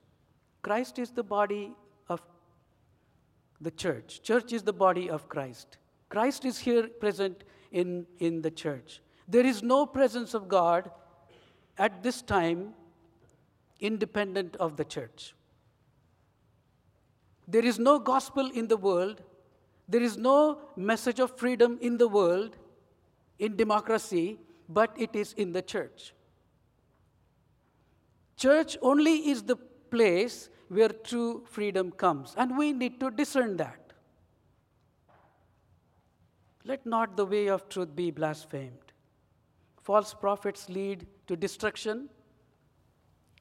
Christ 0.62 1.00
is 1.00 1.12
the 1.12 1.24
body 1.24 1.76
of 2.08 2.22
the 3.60 3.72
church. 3.72 4.22
Church 4.22 4.54
is 4.54 4.64
the 4.64 4.74
body 4.74 5.10
of 5.10 5.28
Christ. 5.28 5.78
Christ 6.10 6.46
is 6.46 6.60
here 6.60 6.88
present 6.88 7.44
in, 7.72 8.06
in 8.20 8.42
the 8.42 8.52
church. 8.52 9.02
There 9.28 9.46
is 9.46 9.62
no 9.62 9.86
presence 9.86 10.34
of 10.34 10.48
God 10.48 10.90
at 11.78 12.02
this 12.04 12.22
time 12.22 12.74
independent 13.80 14.56
of 14.58 14.78
the 14.78 14.86
church. 14.86 15.34
There 17.48 17.66
is 17.66 17.80
no 17.80 18.00
gospel 18.00 18.50
in 18.52 18.68
the 18.68 18.78
world. 18.78 19.22
There 19.88 20.02
is 20.02 20.18
no 20.18 20.60
message 20.76 21.20
of 21.20 21.38
freedom 21.38 21.78
in 21.82 21.98
the 21.98 22.08
world, 22.08 22.58
in 23.40 23.56
democracy, 23.56 24.38
but 24.68 24.94
it 24.98 25.16
is 25.16 25.34
in 25.34 25.54
the 25.54 25.62
church. 25.62 26.14
Church 28.36 28.78
only 28.82 29.30
is 29.30 29.44
the 29.44 29.56
place 29.56 30.50
where 30.68 30.90
true 30.90 31.44
freedom 31.50 31.92
comes, 31.92 32.34
and 32.38 32.58
we 32.58 32.74
need 32.74 33.00
to 33.00 33.10
discern 33.10 33.56
that. 33.58 33.94
Let 36.66 36.86
not 36.86 37.16
the 37.16 37.26
way 37.26 37.48
of 37.48 37.70
truth 37.70 37.96
be 37.96 38.12
blasphemed. 38.12 38.92
False 39.82 40.14
prophets 40.14 40.68
lead 40.68 41.08
to 41.28 41.38
destruction, 41.38 42.10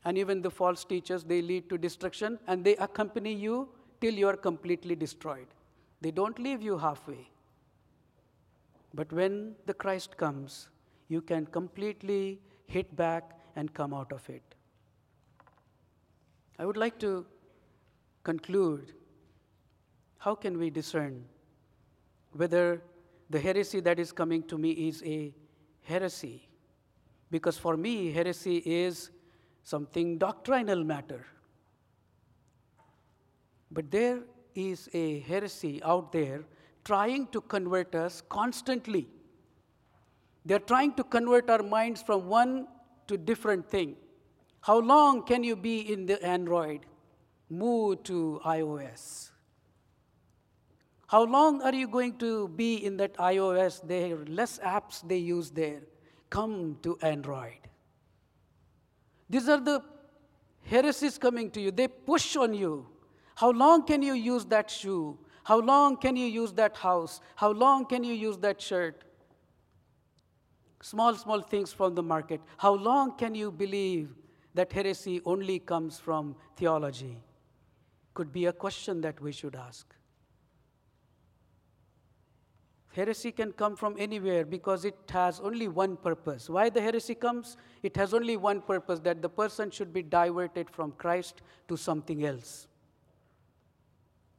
and 0.07 0.17
even 0.17 0.41
the 0.41 0.51
false 0.51 0.85
teachers, 0.85 1.25
they 1.25 1.43
lead 1.43 1.69
to 1.69 1.77
destruction, 1.77 2.39
and 2.47 2.63
they 2.63 2.77
accompany 2.77 3.33
you 3.33 3.69
till 4.01 4.15
you 4.15 4.29
are 4.29 4.37
completely 4.37 4.95
destroyed. 4.95 5.49
They 6.01 6.13
don't 6.13 6.39
leave 6.39 6.63
you 6.63 6.79
halfway. 6.79 7.29
But 8.95 9.13
when 9.13 9.57
the 9.67 9.75
Christ 9.75 10.17
comes, 10.17 10.69
you 11.09 11.21
can 11.21 11.45
completely 11.47 12.41
hit 12.69 12.95
back 12.95 13.33
and 13.57 13.75
come 13.75 13.93
out 13.93 14.13
of 14.13 14.31
it. 14.31 14.55
I 16.57 16.67
would 16.67 16.77
like 16.77 17.01
to 17.01 17.27
conclude 18.23 18.93
how 20.19 20.37
can 20.37 20.57
we 20.57 20.71
discern 20.71 21.25
whether 22.33 22.81
the 23.29 23.41
heresy 23.41 23.81
that 23.81 23.99
is 23.99 24.13
coming 24.13 24.45
to 24.45 24.57
me 24.57 24.71
is 24.71 25.03
a 25.05 25.35
heresy? 25.83 26.49
Because 27.29 27.59
for 27.59 27.77
me, 27.77 28.13
heresy 28.13 28.59
is 28.65 29.11
something 29.67 30.17
doctrinal 30.17 30.85
matter. 30.85 31.27
But 33.73 33.91
there 33.91 34.21
is 34.55 34.89
a 34.95 35.19
heresy 35.21 35.83
out 35.83 36.13
there 36.13 36.45
trying 36.85 37.27
to 37.33 37.41
convert 37.41 37.97
us 37.97 38.23
constantly. 38.29 39.09
They're 40.45 40.61
trying 40.61 40.93
to 40.95 41.03
convert 41.03 41.51
our 41.51 41.65
minds 41.65 42.01
from 42.01 42.29
one 42.29 42.69
to 43.09 43.17
different 43.17 43.69
thing. 43.69 43.97
How 44.61 44.79
long 44.79 45.25
can 45.25 45.43
you 45.43 45.57
be 45.57 45.93
in 45.93 46.07
the 46.07 46.23
Android? 46.25 46.87
Move 47.51 48.05
to 48.05 48.41
iOS. 48.45 49.31
How 51.09 51.25
long 51.25 51.61
are 51.63 51.75
you 51.75 51.89
going 51.89 52.19
to 52.19 52.49
be 52.49 52.85
in 52.85 52.97
that 52.99 53.15
iOS? 53.15 53.85
There 53.87 54.15
are 54.15 54.25
less 54.27 54.61
apps 54.61 55.07
they 55.07 55.19
use 55.19 55.51
there. 55.51 55.83
Come 56.31 56.79
to 56.83 56.97
Android. 57.03 57.67
These 59.29 59.49
are 59.49 59.61
the 59.61 59.83
heresies 60.63 61.19
coming 61.19 61.51
to 61.51 61.61
you. 61.61 61.71
They 61.71 61.89
push 61.89 62.37
on 62.37 62.55
you. 62.55 62.87
How 63.35 63.51
long 63.51 63.85
can 63.85 64.03
you 64.03 64.15
use 64.15 64.45
that 64.47 64.71
shoe? 64.71 65.19
How 65.45 65.61
long 65.61 65.97
can 65.97 66.17
you 66.17 66.27
use 66.27 66.53
that 66.55 66.77
house? 66.77 67.21
How 67.37 67.51
long 67.51 67.87
can 67.87 68.03
you 68.03 68.15
use 68.15 68.37
that 68.39 68.61
shirt? 68.61 69.05
Small, 70.81 71.15
small 71.15 71.41
things 71.41 71.73
from 71.73 71.95
the 71.95 72.03
market. 72.03 72.41
How 72.57 72.75
long 72.75 73.17
can 73.17 73.35
you 73.35 73.51
believe 73.51 74.15
that 74.55 74.73
heresy 74.73 75.21
only 75.25 75.59
comes 75.59 75.99
from 75.99 76.37
theology? 76.57 77.23
Could 78.15 78.33
be 78.33 78.47
a 78.47 78.53
question 78.53 79.01
that 79.03 79.21
we 79.21 79.33
should 79.33 79.55
ask. 79.55 79.95
Heresy 82.97 83.31
can 83.31 83.53
come 83.53 83.77
from 83.77 83.95
anywhere 83.99 84.47
because 84.47 84.87
it 84.87 84.97
has 85.11 85.39
only 85.41 85.69
one 85.69 85.99
purpose. 85.99 86.49
Why 86.49 86.71
the 86.71 86.81
heresy 86.81 87.15
comes? 87.15 87.59
It 87.83 87.95
has 87.95 88.15
only 88.15 88.39
one 88.39 88.63
purpose 88.63 89.01
that 89.01 89.21
the 89.21 89.29
person 89.29 89.71
should 89.71 89.93
be 89.93 90.03
diverted 90.03 90.71
from 90.71 90.93
Christ 90.93 91.43
to 91.69 91.77
something 91.77 92.25
else. 92.25 92.69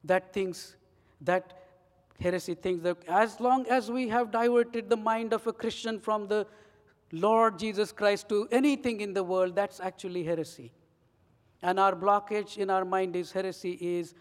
That 0.03 0.33
thinks, 0.33 0.75
that 1.21 1.53
heresy 2.19 2.55
thinks 2.55 2.81
that 2.81 2.97
as 3.07 3.39
long 3.39 3.67
as 3.67 3.91
we 3.91 4.07
have 4.07 4.31
diverted 4.31 4.89
the 4.89 4.97
mind 4.97 5.33
of 5.33 5.45
a 5.45 5.53
Christian 5.53 5.99
from 5.99 6.27
the 6.27 6.47
Lord 7.11 7.59
Jesus 7.59 7.91
Christ 7.91 8.27
to 8.29 8.47
anything 8.51 9.01
in 9.01 9.13
the 9.13 9.23
world, 9.23 9.55
that's 9.55 9.79
actually 9.79 10.23
heresy. 10.23 10.71
And 11.61 11.79
our 11.79 11.95
blockage 11.95 12.57
in 12.57 12.71
our 12.71 12.85
mind 12.85 13.15
is 13.15 13.31
heresy 13.31 13.77
is 13.79 14.15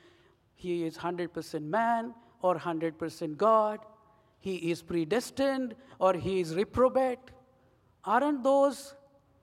he 0.54 0.84
is 0.84 0.98
100% 0.98 1.62
man 1.62 2.14
or 2.42 2.56
100% 2.56 3.38
God 3.38 3.78
he 4.38 4.70
is 4.70 4.82
predestined 4.82 5.74
or 5.98 6.14
he 6.14 6.40
is 6.40 6.54
reprobate? 6.54 7.18
Aren't 8.06 8.44
those 8.44 8.94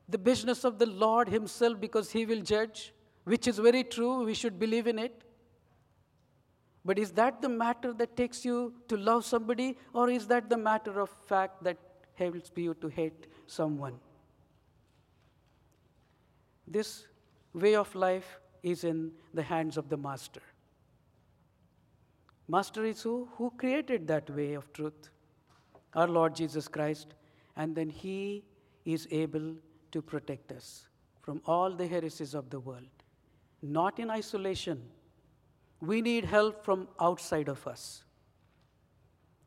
the 0.07 0.17
business 0.17 0.63
of 0.63 0.79
the 0.79 0.85
Lord 0.85 1.27
Himself 1.27 1.79
because 1.79 2.11
He 2.11 2.25
will 2.25 2.41
judge? 2.41 2.93
Which 3.25 3.47
is 3.47 3.57
very 3.59 3.83
true, 3.83 4.23
we 4.23 4.33
should 4.33 4.57
believe 4.57 4.87
in 4.87 4.99
it. 4.99 5.23
But 6.85 6.99
is 6.99 7.11
that 7.13 7.41
the 7.41 7.49
matter 7.49 7.93
that 7.93 8.17
takes 8.17 8.43
you 8.43 8.73
to 8.89 8.97
love 8.97 9.25
somebody, 9.25 9.77
or 9.93 10.09
is 10.09 10.27
that 10.27 10.49
the 10.49 10.57
matter 10.57 10.99
of 10.99 11.09
fact 11.27 11.63
that 11.63 11.77
helps 12.15 12.51
you 12.55 12.73
to 12.75 12.87
hate 12.87 13.27
someone? 13.47 13.99
This 16.67 17.05
way 17.53 17.75
of 17.75 17.93
life 17.95 18.39
is 18.61 18.83
in 18.83 19.11
the 19.33 19.43
hands 19.43 19.77
of 19.77 19.89
the 19.89 19.97
Master. 19.97 20.41
Master 22.47 22.85
is 22.85 23.01
who? 23.01 23.29
Who 23.37 23.51
created 23.57 24.07
that 24.07 24.29
way 24.29 24.53
of 24.53 24.71
truth? 24.73 25.09
Our 25.93 26.07
Lord 26.07 26.35
Jesus 26.35 26.67
Christ. 26.67 27.13
And 27.55 27.75
then 27.75 27.89
He 27.89 28.43
is 28.85 29.07
able 29.11 29.55
to 29.91 30.01
protect 30.01 30.51
us 30.51 30.87
from 31.21 31.41
all 31.45 31.71
the 31.71 31.87
heresies 31.87 32.33
of 32.33 32.49
the 32.49 32.59
world. 32.59 32.89
Not 33.61 33.99
in 33.99 34.09
isolation. 34.09 34.81
We 35.79 36.01
need 36.01 36.25
help 36.25 36.65
from 36.65 36.87
outside 36.99 37.47
of 37.47 37.65
us. 37.67 38.03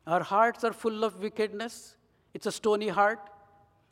Our 0.07 0.23
hearts 0.23 0.63
are 0.63 0.73
full 0.73 1.03
of 1.03 1.19
wickedness, 1.21 1.95
it's 2.33 2.45
a 2.45 2.51
stony 2.51 2.87
heart. 2.87 3.29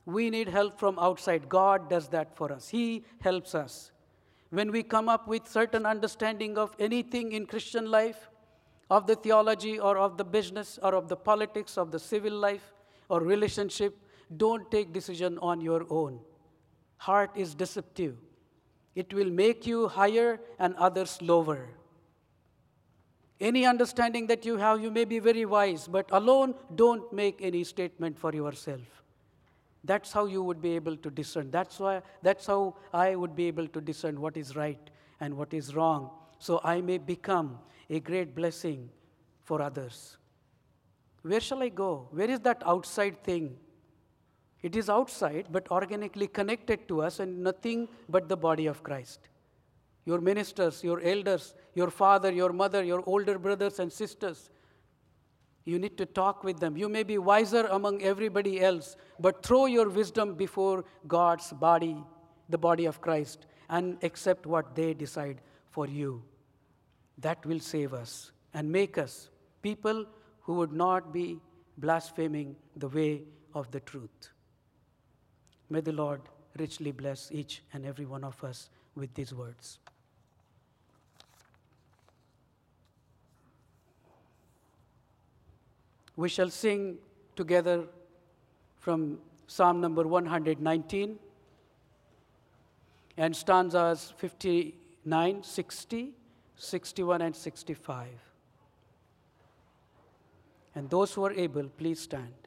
We 0.05 0.29
need 0.29 0.47
help 0.47 0.79
from 0.79 0.99
outside. 0.99 1.49
God 1.49 1.89
does 1.89 2.07
that 2.09 2.37
for 2.37 2.51
us, 2.51 2.69
He 2.69 3.03
helps 3.21 3.53
us. 3.53 3.91
When 4.51 4.71
we 4.71 4.83
come 4.83 5.09
up 5.09 5.27
with 5.27 5.47
certain 5.47 5.85
understanding 5.85 6.57
of 6.57 6.75
anything 6.79 7.33
in 7.33 7.45
Christian 7.47 7.89
life, 7.91 8.29
of 8.89 9.07
the 9.07 9.15
theology 9.15 9.79
or 9.79 9.97
of 9.97 10.17
the 10.17 10.23
business 10.23 10.79
or 10.81 10.93
of 10.95 11.07
the 11.07 11.15
politics 11.15 11.77
of 11.77 11.91
the 11.91 11.99
civil 11.99 12.33
life 12.33 12.73
or 13.09 13.21
relationship, 13.21 13.97
don't 14.37 14.69
take 14.69 14.93
decision 14.93 15.37
on 15.39 15.61
your 15.61 15.85
own. 15.89 16.19
Heart 16.97 17.31
is 17.35 17.55
deceptive. 17.55 18.15
It 18.95 19.13
will 19.13 19.29
make 19.29 19.67
you 19.67 19.87
higher 19.87 20.39
and 20.59 20.75
others 20.75 21.21
lower. 21.21 21.67
Any 23.39 23.65
understanding 23.65 24.27
that 24.27 24.45
you 24.45 24.57
have, 24.57 24.81
you 24.81 24.89
may 24.89 25.03
be 25.03 25.19
very 25.19 25.45
wise, 25.45 25.87
but 25.87 26.09
alone 26.11 26.55
don't 26.73 27.11
make 27.11 27.41
any 27.41 27.63
statement 27.65 28.17
for 28.17 28.33
yourself. 28.33 29.03
That's 29.83 30.13
how 30.13 30.25
you 30.25 30.41
would 30.41 30.61
be 30.61 30.71
able 30.75 30.95
to 30.97 31.11
discern. 31.11 31.51
That's 31.51 31.79
why 31.79 32.01
that's 32.23 32.47
how 32.47 32.75
I 32.93 33.15
would 33.15 33.35
be 33.35 33.45
able 33.47 33.67
to 33.67 33.81
discern 33.81 34.19
what 34.19 34.37
is 34.37 34.55
right 34.55 34.79
and 35.19 35.37
what 35.37 35.53
is 35.53 35.75
wrong. 35.75 36.09
So 36.39 36.59
I 36.63 36.81
may 36.81 36.97
become 36.97 37.59
a 37.89 37.99
great 37.99 38.35
blessing 38.35 38.89
for 39.43 39.61
others. 39.61 40.17
Where 41.21 41.39
shall 41.39 41.63
I 41.63 41.69
go? 41.69 42.07
Where 42.11 42.29
is 42.29 42.39
that 42.41 42.61
outside 42.65 43.23
thing? 43.23 43.57
It 44.61 44.75
is 44.75 44.89
outside, 44.89 45.47
but 45.51 45.69
organically 45.69 46.27
connected 46.27 46.87
to 46.87 47.01
us 47.01 47.19
and 47.19 47.43
nothing 47.43 47.87
but 48.09 48.29
the 48.29 48.37
body 48.37 48.65
of 48.65 48.83
Christ. 48.83 49.29
Your 50.05 50.21
ministers, 50.21 50.83
your 50.83 51.01
elders, 51.01 51.53
your 51.73 51.89
father, 51.89 52.31
your 52.31 52.53
mother, 52.53 52.83
your 52.83 53.03
older 53.07 53.39
brothers 53.39 53.79
and 53.79 53.91
sisters. 53.91 54.49
You 55.65 55.79
need 55.79 55.97
to 55.97 56.05
talk 56.05 56.43
with 56.43 56.59
them. 56.59 56.77
You 56.77 56.89
may 56.89 57.03
be 57.03 57.17
wiser 57.17 57.67
among 57.71 58.03
everybody 58.03 58.61
else, 58.61 58.95
but 59.19 59.43
throw 59.43 59.65
your 59.65 59.89
wisdom 59.89 60.35
before 60.35 60.85
God's 61.07 61.51
body, 61.53 61.97
the 62.49 62.57
body 62.57 62.85
of 62.85 63.01
Christ, 63.01 63.47
and 63.69 63.97
accept 64.03 64.45
what 64.45 64.75
they 64.75 64.93
decide 64.93 65.41
for 65.71 65.87
you 65.87 66.23
that 67.17 67.45
will 67.45 67.59
save 67.59 67.93
us 67.93 68.31
and 68.53 68.71
make 68.71 68.97
us 68.97 69.29
people 69.61 70.05
who 70.41 70.53
would 70.53 70.71
not 70.71 71.13
be 71.13 71.39
blaspheming 71.77 72.55
the 72.75 72.87
way 72.87 73.21
of 73.53 73.71
the 73.71 73.79
truth. 73.79 74.29
May 75.69 75.81
the 75.81 75.91
Lord 75.91 76.21
richly 76.57 76.91
bless 76.91 77.31
each 77.31 77.61
and 77.73 77.85
every 77.85 78.05
one 78.05 78.23
of 78.23 78.43
us 78.43 78.69
with 78.95 79.13
these 79.13 79.33
words. 79.33 79.79
We 86.15 86.29
shall 86.29 86.49
sing 86.49 86.97
together 87.35 87.83
from 88.79 89.19
Psalm 89.47 89.81
number 89.81 90.07
119 90.07 91.19
and 93.17 93.35
stanzas 93.35 94.13
59, 94.17 95.43
60, 95.43 96.13
61 96.57 97.21
and 97.21 97.35
65. 97.35 98.07
And 100.73 100.89
those 100.89 101.13
who 101.13 101.25
are 101.25 101.33
able, 101.33 101.63
please 101.77 102.01
stand. 102.01 102.44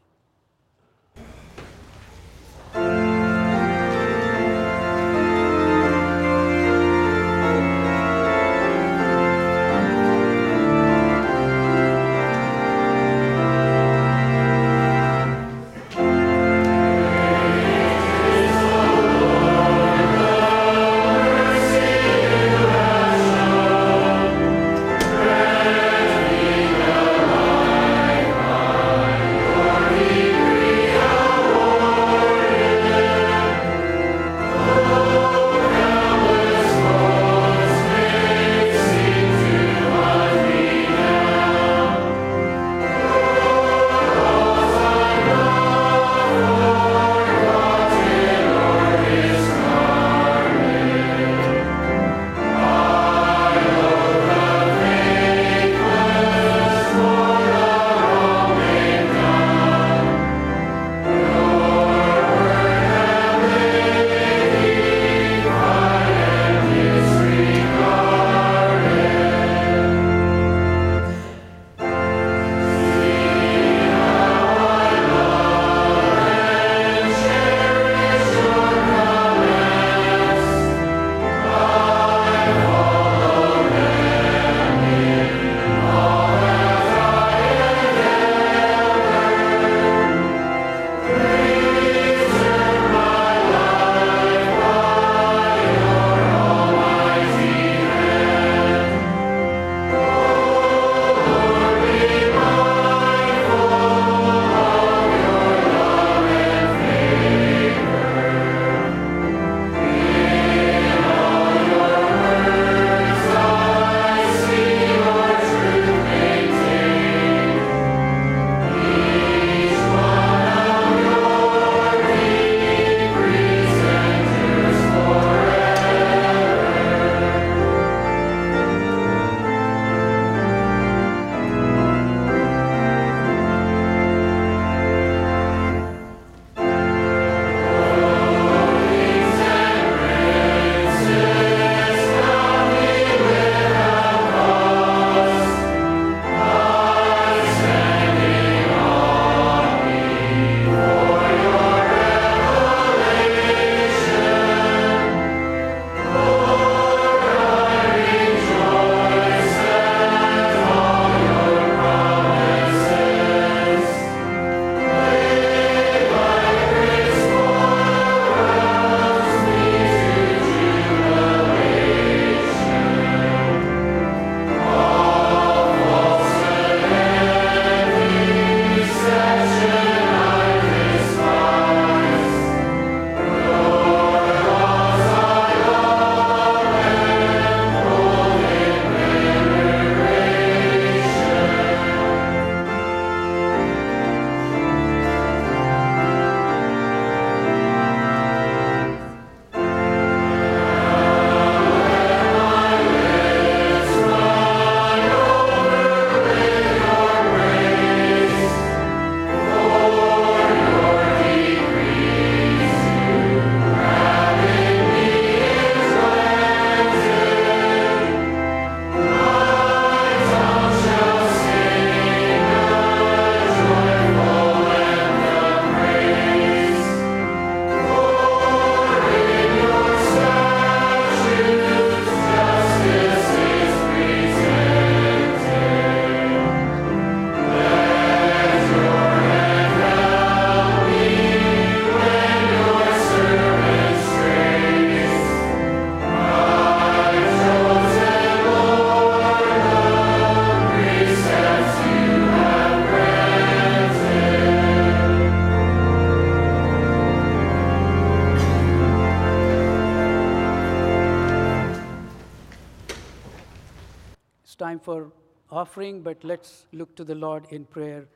Let's 266.24 266.66
look 266.72 266.94
to 266.96 267.04
the 267.04 267.14
Lord 267.14 267.46
in 267.50 267.64
prayer 267.64 268.06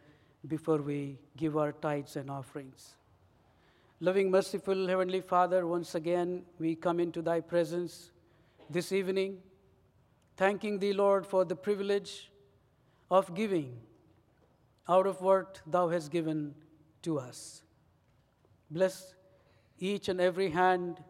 before 0.49 0.79
we 0.79 1.19
give 1.37 1.57
our 1.57 1.73
tithes 1.73 2.17
and 2.17 2.31
offerings. 2.31 2.97
Loving, 4.01 4.31
merciful 4.31 4.89
Heavenly 4.89 5.21
Father, 5.21 5.67
once 5.67 5.95
again 5.95 6.43
we 6.59 6.75
come 6.75 6.99
into 6.99 7.23
Thy 7.23 7.41
presence 7.41 8.11
this 8.69 8.91
evening, 8.91 9.39
thanking 10.37 10.79
Thee, 10.81 10.93
Lord, 10.93 11.25
for 11.25 11.45
the 11.45 11.55
privilege 11.55 12.31
of 13.11 13.33
giving 13.35 13.79
out 14.89 15.07
of 15.07 15.21
what 15.21 15.61
Thou 15.67 15.89
hast 15.89 16.11
given 16.11 16.55
to 17.03 17.19
us. 17.21 17.63
Bless 18.71 19.15
each 19.79 20.09
and 20.09 20.21
every 20.21 20.51
hand, 20.51 21.03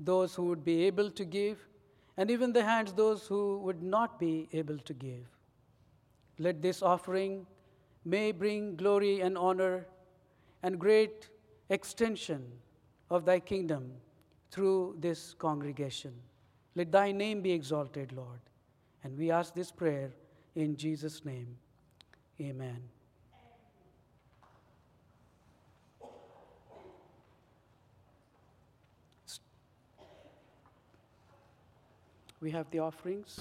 those 0.00 0.34
who 0.34 0.46
would 0.46 0.64
be 0.64 0.84
able 0.86 1.10
to 1.12 1.24
give, 1.24 1.58
and 2.16 2.30
even 2.30 2.52
the 2.52 2.64
hands 2.64 2.92
those 2.92 3.26
who 3.28 3.58
would 3.58 3.82
not 3.82 4.18
be 4.18 4.48
able 4.52 4.78
to 4.78 4.94
give. 4.94 5.29
Let 6.40 6.62
this 6.62 6.82
offering 6.82 7.46
may 8.02 8.32
bring 8.32 8.74
glory 8.74 9.20
and 9.20 9.36
honor 9.36 9.86
and 10.62 10.78
great 10.78 11.28
extension 11.68 12.42
of 13.10 13.26
thy 13.26 13.40
kingdom 13.40 13.92
through 14.50 14.96
this 15.00 15.34
congregation. 15.34 16.14
Let 16.74 16.92
thy 16.92 17.12
name 17.12 17.42
be 17.42 17.52
exalted, 17.52 18.12
Lord. 18.12 18.40
And 19.04 19.18
we 19.18 19.30
ask 19.30 19.52
this 19.54 19.70
prayer 19.70 20.12
in 20.54 20.78
Jesus' 20.78 21.26
name. 21.26 21.58
Amen. 22.40 22.80
We 32.40 32.50
have 32.52 32.70
the 32.70 32.78
offerings. 32.78 33.40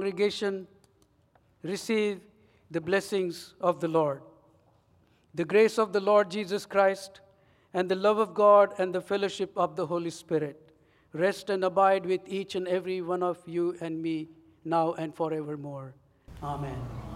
Congregation, 0.00 0.66
receive 1.62 2.20
the 2.70 2.80
blessings 2.80 3.52
of 3.60 3.80
the 3.80 3.88
Lord. 3.88 4.22
The 5.34 5.44
grace 5.44 5.78
of 5.78 5.92
the 5.92 6.00
Lord 6.00 6.30
Jesus 6.30 6.64
Christ 6.64 7.20
and 7.74 7.86
the 7.86 7.96
love 7.96 8.16
of 8.16 8.32
God 8.32 8.72
and 8.78 8.94
the 8.94 9.02
fellowship 9.02 9.52
of 9.56 9.76
the 9.76 9.86
Holy 9.86 10.08
Spirit 10.08 10.72
rest 11.12 11.50
and 11.50 11.64
abide 11.64 12.06
with 12.06 12.22
each 12.26 12.54
and 12.54 12.66
every 12.66 13.02
one 13.02 13.22
of 13.22 13.36
you 13.46 13.76
and 13.82 14.00
me 14.00 14.30
now 14.64 14.94
and 14.94 15.14
forevermore. 15.14 15.94
Amen. 16.42 17.09